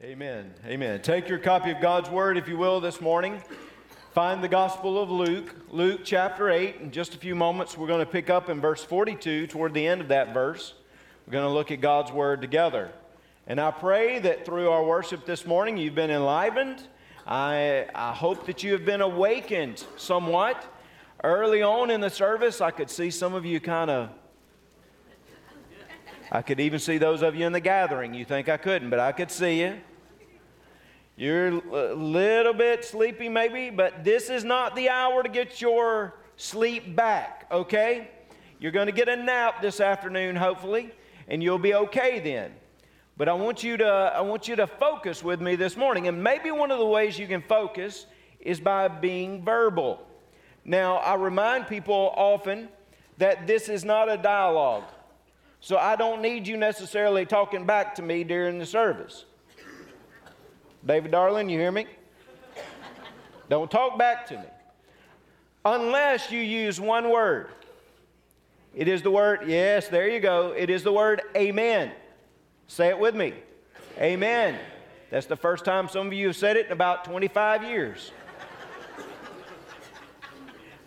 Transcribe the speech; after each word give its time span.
Amen. 0.00 0.54
Amen. 0.64 1.02
Take 1.02 1.28
your 1.28 1.40
copy 1.40 1.72
of 1.72 1.80
God's 1.80 2.08
Word, 2.08 2.38
if 2.38 2.46
you 2.46 2.56
will, 2.56 2.80
this 2.80 3.00
morning. 3.00 3.42
Find 4.12 4.44
the 4.44 4.48
Gospel 4.48 5.02
of 5.02 5.10
Luke, 5.10 5.52
Luke 5.72 6.02
chapter 6.04 6.50
8. 6.50 6.76
In 6.76 6.92
just 6.92 7.16
a 7.16 7.18
few 7.18 7.34
moments, 7.34 7.76
we're 7.76 7.88
going 7.88 8.06
to 8.06 8.06
pick 8.06 8.30
up 8.30 8.48
in 8.48 8.60
verse 8.60 8.84
42, 8.84 9.48
toward 9.48 9.74
the 9.74 9.84
end 9.84 10.00
of 10.00 10.06
that 10.06 10.32
verse. 10.32 10.74
We're 11.26 11.32
going 11.32 11.48
to 11.48 11.52
look 11.52 11.72
at 11.72 11.80
God's 11.80 12.12
Word 12.12 12.40
together. 12.40 12.92
And 13.48 13.60
I 13.60 13.72
pray 13.72 14.20
that 14.20 14.46
through 14.46 14.70
our 14.70 14.84
worship 14.84 15.26
this 15.26 15.44
morning, 15.44 15.76
you've 15.76 15.96
been 15.96 16.12
enlivened. 16.12 16.80
I, 17.26 17.88
I 17.92 18.12
hope 18.12 18.46
that 18.46 18.62
you 18.62 18.74
have 18.74 18.84
been 18.84 19.00
awakened 19.00 19.84
somewhat. 19.96 20.64
Early 21.24 21.60
on 21.60 21.90
in 21.90 22.00
the 22.00 22.10
service, 22.10 22.60
I 22.60 22.70
could 22.70 22.88
see 22.88 23.10
some 23.10 23.34
of 23.34 23.44
you 23.44 23.58
kind 23.58 23.90
of 23.90 24.10
I 26.30 26.42
could 26.42 26.60
even 26.60 26.78
see 26.78 26.98
those 26.98 27.22
of 27.22 27.34
you 27.34 27.46
in 27.46 27.52
the 27.52 27.60
gathering. 27.60 28.12
You 28.12 28.24
think 28.26 28.50
I 28.50 28.58
couldn't, 28.58 28.90
but 28.90 29.00
I 29.00 29.12
could 29.12 29.30
see 29.30 29.62
you. 29.62 29.78
You're 31.18 31.48
a 31.48 31.94
little 31.96 32.54
bit 32.54 32.84
sleepy, 32.84 33.28
maybe, 33.28 33.70
but 33.70 34.04
this 34.04 34.30
is 34.30 34.44
not 34.44 34.76
the 34.76 34.88
hour 34.88 35.24
to 35.24 35.28
get 35.28 35.60
your 35.60 36.14
sleep 36.36 36.94
back, 36.94 37.48
okay? 37.50 38.08
You're 38.60 38.70
going 38.70 38.86
to 38.86 38.92
get 38.92 39.08
a 39.08 39.16
nap 39.16 39.60
this 39.60 39.80
afternoon, 39.80 40.36
hopefully, 40.36 40.92
and 41.26 41.42
you'll 41.42 41.58
be 41.58 41.74
okay 41.74 42.20
then. 42.20 42.52
But 43.16 43.28
I 43.28 43.32
want 43.32 43.64
you 43.64 43.76
to 43.78 44.12
I 44.14 44.20
want 44.20 44.46
you 44.46 44.54
to 44.54 44.68
focus 44.68 45.24
with 45.24 45.40
me 45.40 45.56
this 45.56 45.76
morning, 45.76 46.06
and 46.06 46.22
maybe 46.22 46.52
one 46.52 46.70
of 46.70 46.78
the 46.78 46.86
ways 46.86 47.18
you 47.18 47.26
can 47.26 47.42
focus 47.42 48.06
is 48.38 48.60
by 48.60 48.86
being 48.86 49.44
verbal. 49.44 50.00
Now, 50.64 50.98
I 50.98 51.16
remind 51.16 51.66
people 51.66 52.12
often 52.14 52.68
that 53.16 53.48
this 53.48 53.68
is 53.68 53.84
not 53.84 54.08
a 54.08 54.16
dialogue. 54.16 54.84
So 55.58 55.78
I 55.78 55.96
don't 55.96 56.22
need 56.22 56.46
you 56.46 56.56
necessarily 56.56 57.26
talking 57.26 57.66
back 57.66 57.96
to 57.96 58.02
me 58.02 58.22
during 58.22 58.60
the 58.60 58.66
service. 58.66 59.24
David 60.88 61.10
Darling, 61.10 61.50
you 61.50 61.58
hear 61.58 61.70
me? 61.70 61.86
Don't 63.50 63.70
talk 63.70 63.98
back 63.98 64.26
to 64.28 64.38
me. 64.38 64.46
Unless 65.62 66.32
you 66.32 66.40
use 66.40 66.80
one 66.80 67.10
word. 67.10 67.48
It 68.74 68.88
is 68.88 69.02
the 69.02 69.10
word, 69.10 69.40
yes, 69.46 69.88
there 69.88 70.08
you 70.08 70.18
go. 70.18 70.54
It 70.56 70.70
is 70.70 70.82
the 70.82 70.92
word 70.92 71.20
amen. 71.36 71.92
Say 72.68 72.88
it 72.88 72.98
with 72.98 73.14
me. 73.14 73.34
Amen. 73.98 74.58
That's 75.10 75.26
the 75.26 75.36
first 75.36 75.66
time 75.66 75.90
some 75.90 76.06
of 76.06 76.14
you 76.14 76.28
have 76.28 76.36
said 76.36 76.56
it 76.56 76.66
in 76.66 76.72
about 76.72 77.04
25 77.04 77.64
years. 77.64 78.10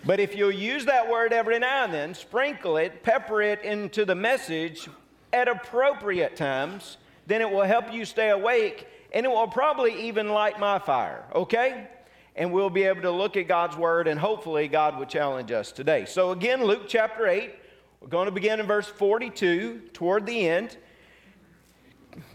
But 0.04 0.20
if 0.20 0.36
you'll 0.36 0.50
use 0.50 0.86
that 0.86 1.12
word 1.12 1.32
every 1.32 1.60
now 1.60 1.84
and 1.84 1.94
then, 1.94 2.16
sprinkle 2.16 2.78
it, 2.78 3.04
pepper 3.04 3.44
it 3.44 3.64
into 3.64 4.04
the 4.06 4.16
message 4.16 4.90
at 5.32 5.48
appropriate 5.48 6.36
times, 6.36 6.98
then 7.28 7.42
it 7.42 7.52
will 7.52 7.62
help 7.62 7.94
you 7.94 8.04
stay 8.06 8.30
awake 8.30 8.88
and 9.12 9.26
it 9.26 9.30
will 9.30 9.48
probably 9.48 10.08
even 10.08 10.30
light 10.30 10.60
my 10.60 10.80
fire, 10.80 11.26
okay? 11.36 11.88
And 12.36 12.54
we'll 12.54 12.70
be 12.70 12.84
able 12.84 13.02
to 13.02 13.12
look 13.12 13.36
at 13.36 13.48
God's 13.48 13.76
word 13.76 14.08
and 14.08 14.20
hopefully 14.20 14.68
God 14.68 14.98
will 14.98 15.06
challenge 15.06 15.52
us 15.52 15.72
today. 15.72 16.06
So, 16.06 16.32
again, 16.32 16.64
Luke 16.64 16.84
chapter 16.88 17.28
8, 17.28 17.54
we're 18.00 18.08
going 18.08 18.26
to 18.26 18.32
begin 18.32 18.60
in 18.60 18.66
verse 18.66 18.88
42 18.88 19.90
toward 19.94 20.26
the 20.26 20.48
end. 20.48 20.78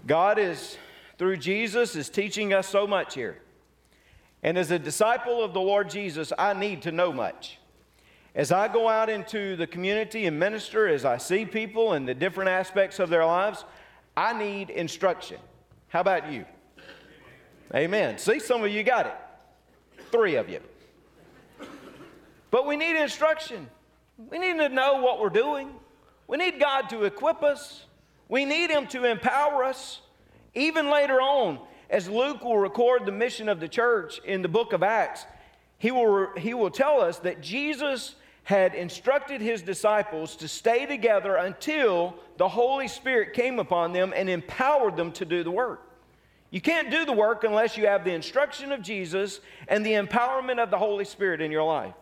God 0.06 0.38
is, 0.38 0.76
through 1.18 1.38
Jesus, 1.38 1.96
is 1.96 2.08
teaching 2.08 2.52
us 2.52 2.68
so 2.68 2.86
much 2.86 3.14
here. 3.14 3.38
And 4.42 4.58
as 4.58 4.70
a 4.70 4.78
disciple 4.78 5.42
of 5.42 5.54
the 5.54 5.60
Lord 5.60 5.90
Jesus, 5.90 6.32
I 6.38 6.52
need 6.52 6.82
to 6.82 6.92
know 6.92 7.12
much. 7.12 7.58
As 8.34 8.52
I 8.52 8.68
go 8.68 8.86
out 8.86 9.08
into 9.08 9.56
the 9.56 9.66
community 9.66 10.26
and 10.26 10.38
minister, 10.38 10.86
as 10.86 11.06
I 11.06 11.16
see 11.16 11.46
people 11.46 11.94
and 11.94 12.06
the 12.06 12.14
different 12.14 12.50
aspects 12.50 12.98
of 12.98 13.08
their 13.08 13.24
lives, 13.24 13.64
I 14.14 14.38
need 14.38 14.68
instruction. 14.68 15.38
How 15.88 16.00
about 16.00 16.30
you? 16.30 16.44
Amen. 17.76 18.16
See, 18.16 18.38
some 18.38 18.64
of 18.64 18.70
you 18.70 18.82
got 18.82 19.06
it. 19.06 19.14
Three 20.10 20.36
of 20.36 20.48
you. 20.48 20.60
But 22.50 22.66
we 22.66 22.74
need 22.74 22.98
instruction. 22.98 23.68
We 24.16 24.38
need 24.38 24.56
to 24.56 24.70
know 24.70 25.02
what 25.02 25.20
we're 25.20 25.28
doing. 25.28 25.70
We 26.26 26.38
need 26.38 26.58
God 26.58 26.88
to 26.88 27.04
equip 27.04 27.42
us. 27.42 27.84
We 28.30 28.46
need 28.46 28.70
Him 28.70 28.86
to 28.88 29.04
empower 29.04 29.62
us. 29.62 30.00
Even 30.54 30.88
later 30.88 31.20
on, 31.20 31.58
as 31.90 32.08
Luke 32.08 32.42
will 32.42 32.56
record 32.56 33.04
the 33.04 33.12
mission 33.12 33.46
of 33.46 33.60
the 33.60 33.68
church 33.68 34.20
in 34.24 34.40
the 34.40 34.48
book 34.48 34.72
of 34.72 34.82
Acts, 34.82 35.26
he 35.76 35.90
will, 35.90 36.28
he 36.38 36.54
will 36.54 36.70
tell 36.70 37.02
us 37.02 37.18
that 37.18 37.42
Jesus 37.42 38.14
had 38.44 38.74
instructed 38.74 39.42
his 39.42 39.60
disciples 39.60 40.36
to 40.36 40.48
stay 40.48 40.86
together 40.86 41.36
until 41.36 42.14
the 42.38 42.48
Holy 42.48 42.88
Spirit 42.88 43.34
came 43.34 43.58
upon 43.58 43.92
them 43.92 44.14
and 44.16 44.30
empowered 44.30 44.96
them 44.96 45.12
to 45.12 45.26
do 45.26 45.44
the 45.44 45.50
work. 45.50 45.85
You 46.56 46.62
can't 46.62 46.90
do 46.90 47.04
the 47.04 47.12
work 47.12 47.44
unless 47.44 47.76
you 47.76 47.86
have 47.86 48.02
the 48.02 48.14
instruction 48.14 48.72
of 48.72 48.80
Jesus 48.80 49.40
and 49.68 49.84
the 49.84 49.92
empowerment 49.92 50.58
of 50.58 50.70
the 50.70 50.78
Holy 50.78 51.04
Spirit 51.04 51.42
in 51.42 51.50
your 51.52 51.64
life. 51.64 51.92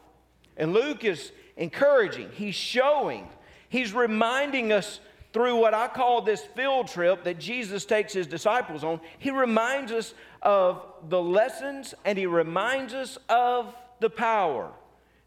And 0.56 0.72
Luke 0.72 1.04
is 1.04 1.32
encouraging, 1.56 2.30
he's 2.34 2.54
showing, 2.54 3.28
he's 3.68 3.92
reminding 3.92 4.70
us 4.70 5.00
through 5.32 5.56
what 5.56 5.74
I 5.74 5.88
call 5.88 6.22
this 6.22 6.40
field 6.54 6.86
trip 6.86 7.24
that 7.24 7.40
Jesus 7.40 7.84
takes 7.84 8.12
his 8.12 8.28
disciples 8.28 8.84
on, 8.84 9.00
he 9.18 9.32
reminds 9.32 9.90
us 9.90 10.14
of 10.40 10.86
the 11.08 11.20
lessons 11.20 11.92
and 12.04 12.16
he 12.16 12.26
reminds 12.26 12.94
us 12.94 13.18
of 13.28 13.74
the 13.98 14.08
power 14.08 14.70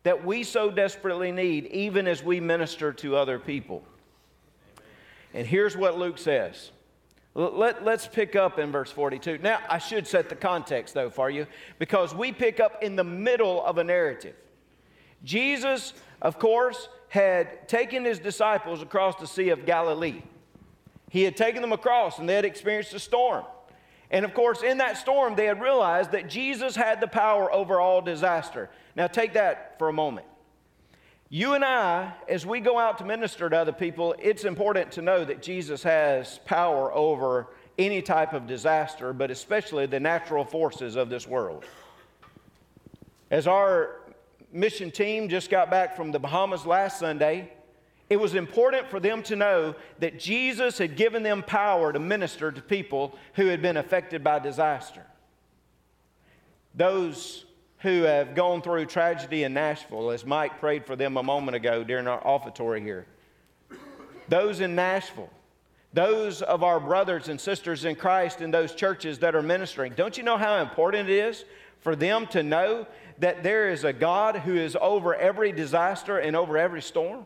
that 0.04 0.24
we 0.24 0.44
so 0.44 0.72
desperately 0.72 1.34
need, 1.34 1.66
even 1.66 2.08
as 2.08 2.24
we 2.24 2.40
minister 2.40 2.94
to 2.94 3.18
other 3.18 3.40
people. 3.40 3.84
And 5.34 5.46
here's 5.46 5.76
what 5.76 5.98
Luke 5.98 6.18
says. 6.18 6.72
Let, 7.38 7.88
us 7.88 8.08
pick 8.08 8.36
up 8.36 8.58
in 8.58 8.72
verse 8.72 8.92
42. 8.92 9.38
Now, 9.38 9.60
I 9.70 9.78
should 9.78 10.08
set 10.08 10.28
the 10.28 10.36
context, 10.36 10.96
though, 10.96 11.12
for 11.12 11.30
you, 11.30 11.46
because 11.78 12.16
we 12.16 12.32
pick 12.32 12.60
up 12.60 12.82
in 12.82 12.96
the 12.96 13.04
middle 13.04 13.64
of 13.64 13.78
a 13.78 13.84
narrative. 13.84 14.34
Jesus, 15.24 15.94
of 16.20 16.40
course, 16.40 16.90
had 17.10 17.70
taken 17.70 18.06
his 18.06 18.18
disciples 18.18 18.82
across 18.82 19.18
the 19.18 19.28
Sea 19.28 19.50
of 19.50 19.68
Galilee. 19.68 20.24
He 21.12 21.22
had 21.22 21.38
taken 21.38 21.62
them 21.62 21.74
across 21.74 22.18
and 22.18 22.28
they 22.28 22.34
had 22.34 22.44
experienced 22.44 22.96
a 22.96 23.00
storm. 23.00 23.46
And 24.10 24.26
of 24.26 24.34
course, 24.34 24.64
in 24.64 24.80
that 24.80 24.98
storm, 24.98 25.36
they 25.36 25.46
had 25.46 25.62
realized 25.62 26.14
that 26.14 26.28
Jesus 26.28 26.76
had 26.76 27.00
the 27.02 27.08
power 27.08 27.54
over 27.54 27.80
all 27.80 28.02
disaster. 28.02 28.72
Now, 28.96 29.06
take 29.06 29.34
that 29.34 29.78
for 29.78 29.90
a 29.90 29.94
moment. 29.94 30.26
You 31.30 31.56
and 31.56 31.66
I, 31.66 32.14
as 32.30 32.46
we 32.46 32.62
go 32.62 32.80
out 32.80 33.00
to 33.00 33.06
minister 33.06 33.50
to 33.50 33.58
other 33.58 33.74
people, 33.74 34.16
it's 34.18 34.46
important 34.46 34.94
to 34.94 35.02
know 35.02 35.26
that 35.26 35.42
Jesus 35.42 35.84
has 35.84 36.40
power 36.46 36.94
over 36.94 37.48
any 37.78 38.02
type 38.02 38.32
of 38.32 38.48
disaster, 38.48 39.12
but 39.12 39.30
especially 39.30 39.86
the 39.88 40.00
natural 40.00 40.46
forces 40.46 40.96
of 40.96 41.10
this 41.10 41.28
world. 41.28 41.66
As 43.30 43.46
our 43.46 44.00
mission 44.54 44.90
team 44.90 45.28
just 45.28 45.50
got 45.50 45.70
back 45.70 45.98
from 45.98 46.14
the 46.14 46.20
Bahamas 46.20 46.66
last 46.66 46.98
Sunday, 46.98 47.52
it 48.10 48.16
was 48.18 48.34
important 48.34 48.88
for 48.88 49.02
them 49.02 49.22
to 49.24 49.36
know 49.36 49.76
that 50.00 50.18
Jesus 50.18 50.78
had 50.78 50.96
given 50.96 51.24
them 51.24 51.44
power 51.44 51.92
to 51.92 52.00
minister 52.00 52.54
to 52.54 52.62
people 52.62 53.18
who 53.34 53.48
had 53.48 53.62
been 53.62 53.76
affected 53.76 54.24
by 54.24 54.40
disaster. 54.40 55.06
Those 56.74 57.44
who 57.80 58.04
have 58.04 58.34
gone 58.34 58.62
through 58.62 58.86
tragedy 58.86 59.44
in 59.44 59.54
Nashville, 59.54 60.10
as 60.12 60.26
Mike 60.26 60.60
prayed 60.60 60.86
for 60.86 60.96
them 60.96 61.18
a 61.18 61.24
moment 61.24 61.56
ago 61.56 61.84
during 61.84 62.08
our 62.08 62.26
offertory 62.26 62.82
here. 62.82 63.06
Those 64.30 64.60
in 64.62 64.76
Nashville, 64.76 65.30
those 65.94 66.42
of 66.42 66.64
our 66.64 66.80
brothers 66.80 67.30
and 67.30 67.40
sisters 67.40 67.86
in 67.86 67.96
Christ 67.96 68.42
in 68.42 68.52
those 68.52 68.74
churches 68.74 69.20
that 69.20 69.36
are 69.36 69.42
ministering, 69.42 69.94
don't 69.96 70.18
you 70.18 70.24
know 70.24 70.38
how 70.38 70.62
important 70.62 71.10
it 71.10 71.14
is 71.14 71.46
for 71.80 71.96
them 71.96 72.28
to 72.28 72.44
know 72.44 72.88
that 73.20 73.44
there 73.44 73.70
is 73.70 73.84
a 73.84 73.94
God 73.94 74.38
who 74.38 74.56
is 74.56 74.76
over 74.80 75.16
every 75.16 75.52
disaster 75.52 76.18
and 76.18 76.36
over 76.36 76.58
every 76.58 76.82
storm? 76.82 77.26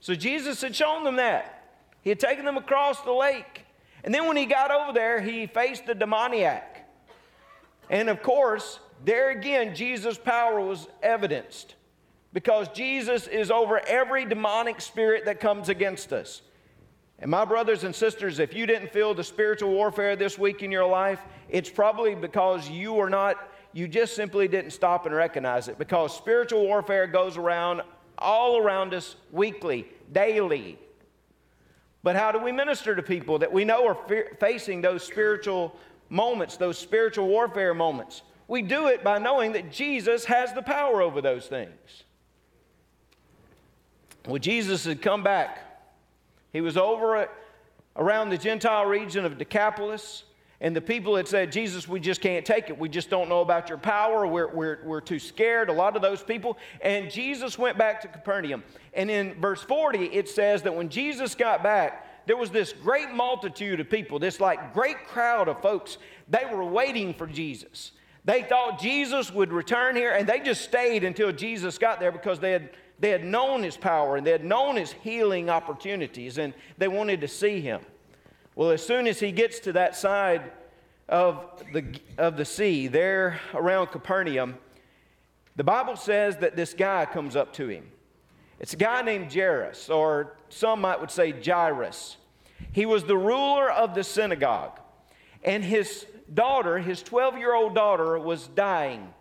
So 0.00 0.14
Jesus 0.14 0.60
had 0.60 0.74
shown 0.74 1.04
them 1.04 1.16
that. 1.16 1.64
He 2.00 2.10
had 2.10 2.20
taken 2.20 2.44
them 2.44 2.56
across 2.56 3.00
the 3.02 3.12
lake. 3.12 3.64
And 4.04 4.14
then 4.14 4.26
when 4.26 4.36
he 4.36 4.46
got 4.46 4.70
over 4.70 4.92
there, 4.92 5.20
he 5.20 5.46
faced 5.46 5.86
the 5.86 5.94
demoniac. 5.94 6.88
And 7.90 8.08
of 8.08 8.22
course, 8.22 8.80
there 9.04 9.30
again, 9.30 9.74
Jesus' 9.74 10.18
power 10.18 10.60
was 10.60 10.88
evidenced 11.02 11.74
because 12.32 12.68
Jesus 12.68 13.26
is 13.26 13.50
over 13.50 13.80
every 13.86 14.24
demonic 14.24 14.80
spirit 14.80 15.24
that 15.26 15.40
comes 15.40 15.68
against 15.68 16.12
us. 16.12 16.42
And 17.18 17.30
my 17.30 17.44
brothers 17.44 17.84
and 17.84 17.94
sisters, 17.94 18.38
if 18.38 18.52
you 18.52 18.66
didn't 18.66 18.92
feel 18.92 19.14
the 19.14 19.24
spiritual 19.24 19.70
warfare 19.70 20.16
this 20.16 20.38
week 20.38 20.62
in 20.62 20.70
your 20.70 20.86
life, 20.86 21.20
it's 21.48 21.70
probably 21.70 22.14
because 22.14 22.68
you 22.68 22.98
are 23.00 23.10
not 23.10 23.36
you 23.72 23.86
just 23.86 24.16
simply 24.16 24.48
didn't 24.48 24.70
stop 24.70 25.04
and 25.04 25.14
recognize 25.14 25.68
it 25.68 25.76
because 25.78 26.16
spiritual 26.16 26.62
warfare 26.62 27.06
goes 27.06 27.36
around 27.36 27.82
all 28.16 28.56
around 28.56 28.94
us 28.94 29.16
weekly, 29.30 29.86
daily. 30.12 30.78
But 32.02 32.16
how 32.16 32.32
do 32.32 32.38
we 32.38 32.52
minister 32.52 32.96
to 32.96 33.02
people 33.02 33.38
that 33.40 33.52
we 33.52 33.66
know 33.66 33.86
are 33.88 33.98
fe- 34.08 34.28
facing 34.40 34.80
those 34.80 35.02
spiritual 35.02 35.76
moments, 36.08 36.56
those 36.56 36.78
spiritual 36.78 37.28
warfare 37.28 37.74
moments? 37.74 38.22
We 38.48 38.62
do 38.62 38.88
it 38.88 39.02
by 39.02 39.18
knowing 39.18 39.52
that 39.52 39.72
Jesus 39.72 40.24
has 40.26 40.52
the 40.52 40.62
power 40.62 41.02
over 41.02 41.20
those 41.20 41.46
things. 41.46 42.04
Well, 44.26 44.38
Jesus 44.38 44.84
had 44.84 45.02
come 45.02 45.22
back. 45.22 45.58
He 46.52 46.60
was 46.60 46.76
over 46.76 47.28
around 47.96 48.30
the 48.30 48.38
Gentile 48.38 48.86
region 48.86 49.24
of 49.24 49.38
Decapolis. 49.38 50.24
And 50.60 50.74
the 50.74 50.80
people 50.80 51.16
had 51.16 51.28
said, 51.28 51.52
Jesus, 51.52 51.86
we 51.86 52.00
just 52.00 52.22
can't 52.22 52.46
take 52.46 52.70
it. 52.70 52.78
We 52.78 52.88
just 52.88 53.10
don't 53.10 53.28
know 53.28 53.42
about 53.42 53.68
your 53.68 53.76
power. 53.76 54.26
We're, 54.26 54.48
we're, 54.48 54.80
we're 54.84 55.00
too 55.02 55.18
scared. 55.18 55.68
A 55.68 55.72
lot 55.72 55.96
of 55.96 56.02
those 56.02 56.22
people. 56.22 56.56
And 56.80 57.10
Jesus 57.10 57.58
went 57.58 57.76
back 57.76 58.00
to 58.02 58.08
Capernaum. 58.08 58.64
And 58.94 59.10
in 59.10 59.38
verse 59.38 59.62
40, 59.62 60.06
it 60.06 60.28
says 60.28 60.62
that 60.62 60.74
when 60.74 60.88
Jesus 60.88 61.34
got 61.34 61.62
back, 61.62 62.26
there 62.26 62.38
was 62.38 62.50
this 62.50 62.72
great 62.72 63.10
multitude 63.10 63.80
of 63.80 63.90
people, 63.90 64.18
this 64.18 64.40
like 64.40 64.72
great 64.72 65.06
crowd 65.06 65.48
of 65.48 65.60
folks. 65.60 65.98
They 66.28 66.44
were 66.50 66.64
waiting 66.64 67.12
for 67.12 67.26
Jesus. 67.26 67.92
They 68.26 68.42
thought 68.42 68.80
Jesus 68.80 69.32
would 69.32 69.52
return 69.52 69.94
here, 69.94 70.10
and 70.10 70.28
they 70.28 70.40
just 70.40 70.62
stayed 70.62 71.04
until 71.04 71.30
Jesus 71.30 71.78
got 71.78 72.00
there 72.00 72.10
because 72.10 72.40
they 72.40 72.50
had, 72.50 72.70
they 72.98 73.10
had 73.10 73.24
known 73.24 73.62
his 73.62 73.76
power 73.76 74.16
and 74.16 74.26
they 74.26 74.32
had 74.32 74.44
known 74.44 74.74
his 74.74 74.90
healing 74.92 75.48
opportunities, 75.48 76.36
and 76.36 76.52
they 76.76 76.88
wanted 76.88 77.20
to 77.20 77.28
see 77.28 77.60
him. 77.60 77.80
Well, 78.56 78.70
as 78.70 78.84
soon 78.84 79.06
as 79.06 79.20
he 79.20 79.30
gets 79.30 79.60
to 79.60 79.72
that 79.74 79.94
side 79.94 80.50
of 81.08 81.62
the, 81.72 81.84
of 82.18 82.36
the 82.36 82.44
sea, 82.44 82.88
there 82.88 83.40
around 83.54 83.88
Capernaum, 83.88 84.56
the 85.54 85.64
Bible 85.64 85.94
says 85.94 86.36
that 86.38 86.56
this 86.56 86.74
guy 86.74 87.06
comes 87.06 87.36
up 87.36 87.52
to 87.54 87.68
him. 87.68 87.84
It's 88.58 88.72
a 88.72 88.76
guy 88.76 89.02
named 89.02 89.32
Jairus, 89.32 89.88
or 89.88 90.36
some 90.48 90.80
might 90.80 91.00
would 91.00 91.12
say 91.12 91.32
Jairus. 91.32 92.16
He 92.72 92.86
was 92.86 93.04
the 93.04 93.16
ruler 93.16 93.70
of 93.70 93.94
the 93.94 94.02
synagogue, 94.02 94.80
and 95.44 95.62
his 95.62 96.06
daughter, 96.32 96.78
his 96.78 97.02
12 97.02 97.38
year 97.38 97.54
old 97.54 97.74
daughter, 97.74 98.18
was 98.18 98.48
dying. 98.48 99.12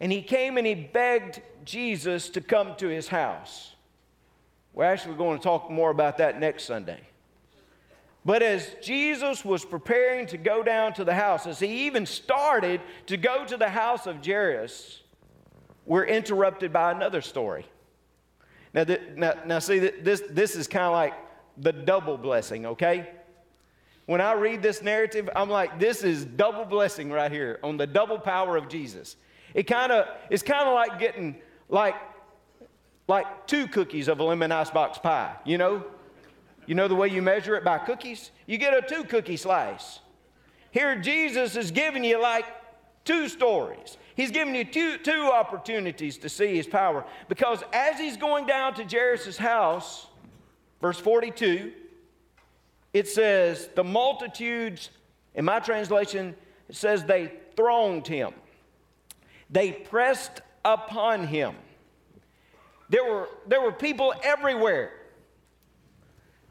And 0.00 0.10
he 0.10 0.22
came 0.22 0.56
and 0.56 0.66
he 0.66 0.74
begged 0.74 1.42
Jesus 1.64 2.30
to 2.30 2.40
come 2.40 2.74
to 2.76 2.88
his 2.88 3.08
house. 3.08 3.74
We're 4.72 4.84
actually 4.84 5.16
going 5.16 5.38
to 5.38 5.42
talk 5.42 5.70
more 5.70 5.90
about 5.90 6.18
that 6.18 6.40
next 6.40 6.64
Sunday. 6.64 7.00
But 8.24 8.42
as 8.42 8.74
Jesus 8.82 9.44
was 9.44 9.64
preparing 9.64 10.26
to 10.26 10.36
go 10.36 10.62
down 10.62 10.92
to 10.94 11.04
the 11.04 11.14
house, 11.14 11.46
as 11.46 11.58
he 11.58 11.86
even 11.86 12.04
started 12.04 12.80
to 13.06 13.16
go 13.16 13.44
to 13.44 13.56
the 13.56 13.68
house 13.68 14.06
of 14.06 14.24
Jairus, 14.24 15.02
we're 15.86 16.04
interrupted 16.04 16.72
by 16.72 16.92
another 16.92 17.22
story. 17.22 17.66
Now, 18.74 18.84
th- 18.84 19.00
now, 19.16 19.34
now 19.46 19.58
see, 19.58 19.78
this, 19.78 20.22
this 20.30 20.54
is 20.54 20.68
kind 20.68 20.84
of 20.84 20.92
like 20.92 21.14
the 21.56 21.72
double 21.72 22.16
blessing, 22.16 22.66
okay? 22.66 23.10
When 24.10 24.20
I 24.20 24.32
read 24.32 24.60
this 24.60 24.82
narrative, 24.82 25.30
I'm 25.36 25.48
like, 25.48 25.78
this 25.78 26.02
is 26.02 26.24
double 26.24 26.64
blessing 26.64 27.12
right 27.12 27.30
here 27.30 27.60
on 27.62 27.76
the 27.76 27.86
double 27.86 28.18
power 28.18 28.56
of 28.56 28.68
Jesus. 28.68 29.14
It 29.54 29.68
kind 29.68 29.92
of 29.92 30.04
it's 30.30 30.42
kind 30.42 30.66
of 30.66 30.74
like 30.74 30.98
getting 30.98 31.36
like 31.68 31.94
like 33.06 33.46
two 33.46 33.68
cookies 33.68 34.08
of 34.08 34.18
a 34.18 34.24
lemon 34.24 34.50
icebox 34.50 34.98
pie, 34.98 35.36
you 35.44 35.58
know? 35.58 35.84
You 36.66 36.74
know 36.74 36.88
the 36.88 36.94
way 36.96 37.06
you 37.06 37.22
measure 37.22 37.54
it 37.54 37.62
by 37.62 37.78
cookies? 37.78 38.32
You 38.48 38.58
get 38.58 38.74
a 38.74 38.82
two 38.82 39.04
cookie 39.04 39.36
slice. 39.36 40.00
Here, 40.72 40.96
Jesus 40.96 41.54
is 41.54 41.70
giving 41.70 42.02
you 42.02 42.20
like 42.20 42.46
two 43.04 43.28
stories. 43.28 43.96
He's 44.16 44.32
giving 44.32 44.56
you 44.56 44.64
two, 44.64 44.98
two 44.98 45.30
opportunities 45.32 46.18
to 46.18 46.28
see 46.28 46.56
his 46.56 46.66
power. 46.66 47.04
Because 47.28 47.62
as 47.72 47.96
he's 47.96 48.16
going 48.16 48.46
down 48.46 48.74
to 48.74 48.82
Jairus' 48.82 49.38
house, 49.38 50.08
verse 50.80 50.98
42, 50.98 51.74
it 52.92 53.08
says, 53.08 53.68
The 53.74 53.84
multitudes, 53.84 54.90
in 55.34 55.44
my 55.44 55.60
translation, 55.60 56.34
it 56.68 56.76
says 56.76 57.04
they 57.04 57.32
thronged 57.56 58.06
him, 58.06 58.32
they 59.50 59.72
pressed 59.72 60.40
upon 60.64 61.26
him. 61.26 61.54
There 62.88 63.04
were, 63.04 63.28
there 63.46 63.60
were 63.60 63.72
people 63.72 64.12
everywhere. 64.22 64.92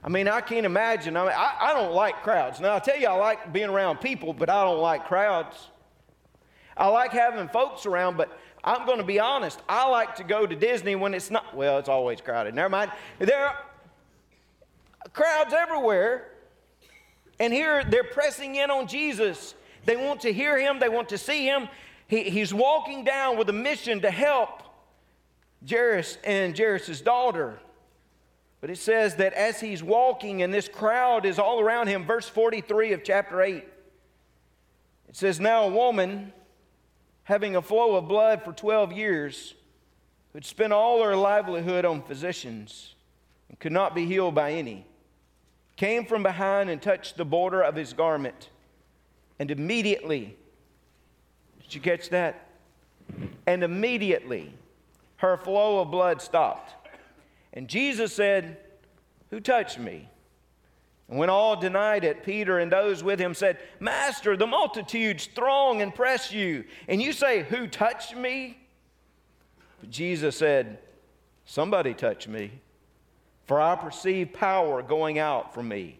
I 0.01 0.07
mean, 0.07 0.29
I 0.29 0.39
can't 0.39 0.65
imagine. 0.65 1.17
I, 1.17 1.23
mean, 1.23 1.33
I, 1.35 1.57
I 1.59 1.73
don't 1.73 1.93
like 1.93 2.23
crowds. 2.23 2.61
Now, 2.61 2.75
I 2.75 2.79
tell 2.79 2.97
you, 2.97 3.07
I 3.07 3.13
like 3.15 3.51
being 3.51 3.69
around 3.69 3.99
people, 3.99 4.33
but 4.33 4.49
I 4.49 4.63
don't 4.63 4.79
like 4.79 5.05
crowds. 5.05 5.57
I 6.77 6.87
like 6.87 7.11
having 7.11 7.49
folks 7.49 7.85
around, 7.85 8.15
but 8.15 8.39
I'm 8.63 8.85
going 8.85 8.99
to 8.99 9.03
be 9.03 9.19
honest. 9.19 9.61
I 9.67 9.89
like 9.89 10.15
to 10.15 10.23
go 10.23 10.45
to 10.45 10.55
Disney 10.55 10.95
when 10.95 11.13
it's 11.13 11.29
not, 11.29 11.53
well, 11.53 11.77
it's 11.77 11.89
always 11.89 12.21
crowded. 12.21 12.55
Never 12.55 12.69
mind. 12.69 12.91
There 13.19 13.53
crowds 15.13 15.53
everywhere, 15.53 16.27
and 17.39 17.53
here 17.53 17.83
they're 17.83 18.03
pressing 18.03 18.55
in 18.55 18.69
on 18.69 18.87
Jesus. 18.87 19.55
They 19.85 19.95
want 19.95 20.21
to 20.21 20.33
hear 20.33 20.59
him, 20.59 20.79
they 20.79 20.89
want 20.89 21.09
to 21.09 21.17
see 21.17 21.45
him. 21.45 21.69
He, 22.07 22.23
he's 22.23 22.53
walking 22.53 23.03
down 23.03 23.37
with 23.37 23.49
a 23.49 23.53
mission 23.53 24.01
to 24.01 24.11
help 24.11 24.63
Jairus 25.67 26.17
and 26.23 26.57
Jairus' 26.57 27.01
daughter. 27.01 27.59
But 28.61 28.69
it 28.69 28.77
says 28.77 29.15
that 29.15 29.33
as 29.33 29.61
he's 29.61 29.81
walking 29.81 30.41
and 30.41 30.53
this 30.53 30.67
crowd 30.67 31.25
is 31.25 31.39
all 31.39 31.61
around 31.61 31.87
him, 31.87 32.05
verse 32.05 32.27
43 32.27 32.93
of 32.93 33.03
chapter 33.03 33.41
8, 33.41 33.63
it 35.07 35.15
says, 35.15 35.39
Now 35.39 35.63
a 35.63 35.69
woman 35.69 36.33
having 37.23 37.55
a 37.55 37.61
flow 37.61 37.95
of 37.95 38.07
blood 38.07 38.43
for 38.43 38.51
12 38.51 38.91
years, 38.91 39.53
who'd 40.33 40.45
spent 40.45 40.73
all 40.73 41.01
her 41.03 41.15
livelihood 41.15 41.85
on 41.85 42.01
physicians 42.01 42.95
and 43.49 43.59
could 43.59 43.71
not 43.71 43.93
be 43.93 44.05
healed 44.05 44.35
by 44.35 44.53
any, 44.53 44.85
came 45.75 46.05
from 46.05 46.23
behind 46.23 46.69
and 46.69 46.81
touched 46.81 47.17
the 47.17 47.25
border 47.25 47.61
of 47.61 47.75
his 47.75 47.93
garment. 47.93 48.49
And 49.39 49.51
immediately, 49.51 50.35
did 51.61 51.75
you 51.75 51.81
catch 51.81 52.09
that? 52.09 52.47
And 53.47 53.63
immediately, 53.63 54.53
her 55.17 55.37
flow 55.37 55.81
of 55.81 55.91
blood 55.91 56.21
stopped. 56.21 56.73
And 57.53 57.67
Jesus 57.67 58.13
said, 58.13 58.57
Who 59.29 59.39
touched 59.39 59.79
me? 59.79 60.07
And 61.09 61.17
when 61.17 61.29
all 61.29 61.55
denied 61.55 62.03
it, 62.03 62.23
Peter 62.23 62.59
and 62.59 62.71
those 62.71 63.03
with 63.03 63.19
him 63.19 63.33
said, 63.33 63.57
Master, 63.79 64.37
the 64.37 64.45
multitudes 64.45 65.27
throng 65.33 65.81
and 65.81 65.93
press 65.93 66.31
you, 66.31 66.65
and 66.87 67.01
you 67.01 67.13
say, 67.13 67.43
Who 67.43 67.67
touched 67.67 68.15
me? 68.15 68.59
But 69.79 69.89
Jesus 69.89 70.37
said, 70.37 70.77
Somebody 71.45 71.95
touched 71.95 72.27
me, 72.27 72.51
for 73.49 73.59
I 73.59 73.75
perceive 73.75 74.31
power 74.31 74.83
going 74.83 75.17
out 75.17 75.55
from 75.55 75.69
me. 75.69 75.97